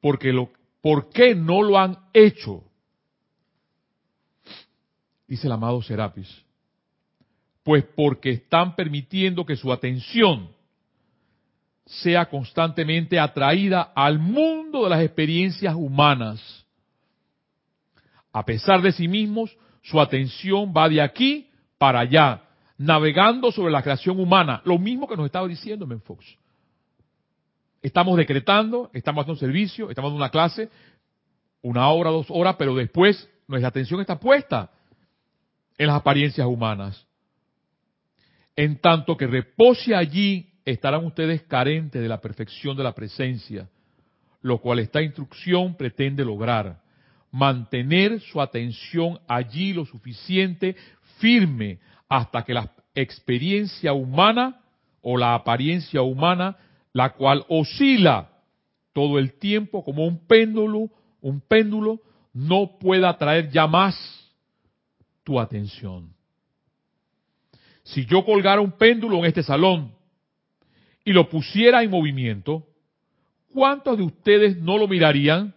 Porque 0.00 0.32
lo, 0.32 0.50
¿Por 0.86 1.10
qué 1.10 1.34
no 1.34 1.62
lo 1.62 1.76
han 1.80 1.98
hecho? 2.12 2.62
Dice 5.26 5.48
el 5.48 5.52
amado 5.52 5.82
Serapis. 5.82 6.28
Pues 7.64 7.82
porque 7.96 8.30
están 8.30 8.76
permitiendo 8.76 9.44
que 9.44 9.56
su 9.56 9.72
atención 9.72 10.48
sea 11.86 12.26
constantemente 12.26 13.18
atraída 13.18 13.90
al 13.96 14.20
mundo 14.20 14.84
de 14.84 14.90
las 14.90 15.02
experiencias 15.02 15.74
humanas. 15.74 16.55
A 18.36 18.44
pesar 18.44 18.82
de 18.82 18.92
sí 18.92 19.08
mismos, 19.08 19.56
su 19.80 19.98
atención 19.98 20.70
va 20.76 20.90
de 20.90 21.00
aquí 21.00 21.48
para 21.78 22.00
allá, 22.00 22.42
navegando 22.76 23.50
sobre 23.50 23.72
la 23.72 23.82
creación 23.82 24.20
humana. 24.20 24.60
Lo 24.66 24.78
mismo 24.78 25.08
que 25.08 25.16
nos 25.16 25.24
estaba 25.24 25.48
diciendo 25.48 25.86
Menfox. 25.86 26.36
estamos 27.80 28.14
decretando, 28.18 28.90
estamos 28.92 29.22
haciendo 29.22 29.40
servicio, 29.40 29.88
estamos 29.88 30.10
dando 30.10 30.22
una 30.22 30.28
clase, 30.28 30.68
una 31.62 31.88
hora, 31.88 32.10
dos 32.10 32.26
horas, 32.28 32.56
pero 32.58 32.74
después 32.74 33.26
nuestra 33.48 33.68
atención 33.68 34.02
está 34.02 34.20
puesta 34.20 34.70
en 35.78 35.86
las 35.86 35.96
apariencias 35.96 36.46
humanas. 36.46 37.06
En 38.54 38.82
tanto 38.82 39.16
que 39.16 39.26
repose 39.26 39.94
allí, 39.94 40.52
estarán 40.66 41.06
ustedes 41.06 41.40
carentes 41.44 42.02
de 42.02 42.08
la 42.08 42.20
perfección 42.20 42.76
de 42.76 42.84
la 42.84 42.94
presencia, 42.94 43.70
lo 44.42 44.58
cual 44.60 44.80
esta 44.80 45.00
instrucción 45.00 45.74
pretende 45.74 46.22
lograr. 46.22 46.84
Mantener 47.36 48.18
su 48.22 48.40
atención 48.40 49.20
allí 49.28 49.74
lo 49.74 49.84
suficiente, 49.84 50.74
firme, 51.18 51.80
hasta 52.08 52.42
que 52.42 52.54
la 52.54 52.72
experiencia 52.94 53.92
humana 53.92 54.62
o 55.02 55.18
la 55.18 55.34
apariencia 55.34 56.00
humana, 56.00 56.56
la 56.94 57.12
cual 57.12 57.44
oscila 57.50 58.30
todo 58.94 59.18
el 59.18 59.34
tiempo 59.34 59.84
como 59.84 60.06
un 60.06 60.26
péndulo, 60.26 60.88
un 61.20 61.42
péndulo, 61.42 62.00
no 62.32 62.78
pueda 62.78 63.10
atraer 63.10 63.50
ya 63.50 63.66
más 63.66 63.94
tu 65.22 65.38
atención. 65.38 66.14
Si 67.82 68.06
yo 68.06 68.24
colgara 68.24 68.62
un 68.62 68.72
péndulo 68.72 69.18
en 69.18 69.26
este 69.26 69.42
salón 69.42 69.92
y 71.04 71.12
lo 71.12 71.28
pusiera 71.28 71.82
en 71.82 71.90
movimiento, 71.90 72.66
¿cuántos 73.52 73.98
de 73.98 74.04
ustedes 74.04 74.56
no 74.56 74.78
lo 74.78 74.88
mirarían? 74.88 75.54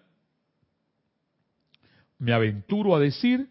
Me 2.19 2.33
aventuro 2.33 2.95
a 2.95 2.99
decir 2.99 3.49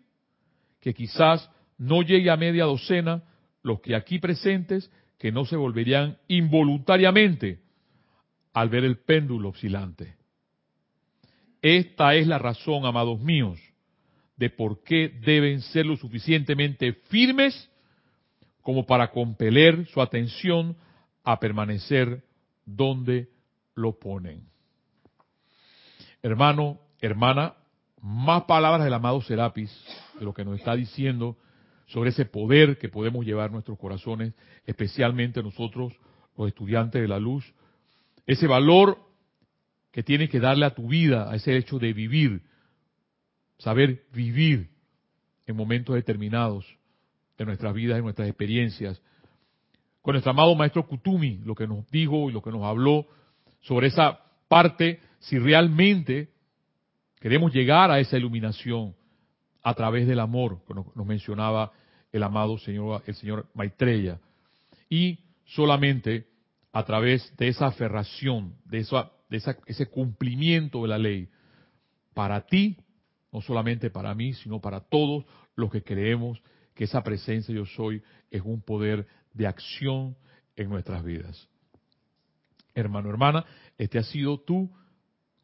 que 0.81 0.95
quizás 0.95 1.51
no 1.79 2.03
llegue 2.03 2.31
a 2.31 2.37
media 2.37 2.65
docena 2.65 3.25
los 3.63 3.81
que 3.81 3.97
aquí 3.97 4.19
presentes 4.19 4.91
que 5.19 5.33
no 5.33 5.45
se 5.45 5.57
volverían 5.57 6.19
involuntariamente 6.29 7.61
al 8.53 8.69
ver 8.69 8.85
el 8.85 8.99
péndulo 8.99 9.51
oscilante. 9.51 10.17
Esta 11.61 12.15
es 12.15 12.27
la 12.27 12.39
razón, 12.39 12.87
amados 12.87 13.21
míos, 13.21 13.59
de 14.37 14.51
por 14.51 14.83
qué 14.85 15.09
deben 15.09 15.61
ser 15.61 15.87
lo 15.87 15.97
suficientemente 15.97 16.93
firmes 16.93 17.69
como 18.63 18.87
para 18.87 19.11
compeler 19.11 19.87
su 19.89 20.01
atención 20.01 20.77
a 21.25 21.41
permanecer 21.41 22.23
donde 22.65 23.29
lo 23.75 23.99
ponen. 23.99 24.43
Hermano, 26.23 26.79
hermana, 27.01 27.55
más 28.03 28.45
palabras 28.45 28.85
del 28.85 28.95
amado 28.95 29.21
Serapis, 29.23 29.71
de 30.19 30.25
lo 30.25 30.33
que 30.33 30.45
nos 30.45 30.59
está 30.59 30.75
diciendo 30.75 31.37
sobre 31.87 32.11
ese 32.11 32.27
poder 32.27 32.79
que 32.79 32.89
podemos 32.89 33.25
llevar 33.25 33.51
nuestros 33.51 33.79
corazones, 33.79 34.35
especialmente 34.67 35.43
nosotros, 35.43 35.95
los 36.37 36.49
estudiantes 36.49 37.01
de 37.01 37.09
la 37.09 37.19
luz, 37.19 37.53
ese 38.27 38.47
valor 38.47 38.99
que 39.91 40.03
tienes 40.03 40.31
que 40.31 40.39
darle 40.39 40.67
a 40.67 40.75
tu 40.75 40.89
vida, 40.89 41.31
a 41.31 41.37
ese 41.37 41.57
hecho 41.57 41.79
de 41.79 41.93
vivir, 41.93 42.43
saber 43.59 44.05
vivir 44.13 44.71
en 45.47 45.57
momentos 45.57 45.95
determinados 45.95 46.67
de 47.39 47.47
nuestras 47.47 47.73
vidas, 47.73 47.99
y 47.99 48.03
nuestras 48.03 48.29
experiencias. 48.29 49.01
Con 50.03 50.13
nuestro 50.13 50.31
amado 50.31 50.55
maestro 50.55 50.87
Kutumi, 50.87 51.39
lo 51.45 51.55
que 51.55 51.67
nos 51.67 51.89
dijo 51.91 52.29
y 52.29 52.33
lo 52.33 52.43
que 52.43 52.51
nos 52.51 52.65
habló 52.65 53.07
sobre 53.61 53.89
esa 53.89 54.21
parte, 54.49 55.01
si 55.21 55.39
realmente 55.39 56.29
queremos 57.21 57.53
llegar 57.53 57.91
a 57.91 58.01
esa 58.01 58.17
iluminación 58.17 58.95
a 59.63 59.75
través 59.75 60.07
del 60.07 60.21
amor, 60.21 60.65
que 60.67 60.75
nos, 60.75 60.95
mencionaba 61.07 61.73
el 62.13 62.23
amado 62.23 62.59
señor, 62.59 63.03
el 63.07 63.15
señor 63.15 63.49
Maitreya, 63.55 64.21
y 64.89 65.19
solamente 65.45 66.27
a 66.73 66.85
través 66.85 67.37
de 67.37 67.49
esa 67.49 67.67
aferración, 67.67 68.55
de, 68.65 68.87
de 69.29 69.57
ese 69.67 69.87
cumplimiento 69.87 70.83
de 70.83 70.89
la 70.89 70.99
ley, 70.99 71.29
para 72.15 72.47
ti 72.47 72.77
no 73.33 73.41
solamente 73.41 73.91
para 73.91 74.15
mí, 74.15 74.33
sino 74.35 74.61
para 74.61 74.81
todos 74.81 75.25
los 75.55 75.71
que 75.71 75.83
creemos 75.83 76.41
que 76.75 76.85
esa 76.85 77.03
presencia 77.03 77.55
yo 77.55 77.67
soy 77.67 78.03
es 78.31 78.43
un 78.43 78.63
poder 78.63 79.07
de 79.33 79.47
acción 79.47 80.17
en 80.57 80.71
nuestras 80.71 81.05
vidas. 81.05 81.49
Hermano, 82.75 83.11
hermana, 83.11 83.45
este 83.77 83.99
ha 83.99 84.03
sido 84.03 84.41
tu 84.41 84.71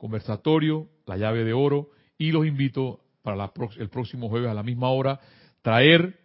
conversatorio, 0.04 0.86
la 1.06 1.16
llave 1.16 1.44
de 1.44 1.54
oro, 1.54 1.88
y 2.18 2.30
los 2.30 2.46
invito 2.46 3.00
para 3.22 3.50
el 3.78 3.88
próximo 3.88 4.28
jueves 4.28 4.50
a 4.50 4.54
la 4.54 4.62
misma 4.62 4.90
hora, 4.90 5.18
traer 5.62 6.20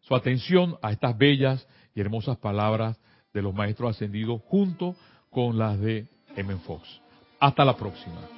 su 0.00 0.16
atención 0.16 0.78
a 0.80 0.92
estas 0.92 1.18
bellas 1.18 1.68
y 1.94 2.00
hermosas 2.00 2.38
palabras 2.38 2.98
de 3.34 3.42
los 3.42 3.52
maestros 3.52 3.94
ascendidos 3.94 4.40
junto 4.46 4.96
con 5.28 5.58
las 5.58 5.78
de 5.78 6.06
M. 6.36 6.56
Fox. 6.66 7.02
Hasta 7.38 7.66
la 7.66 7.76
próxima. 7.76 8.37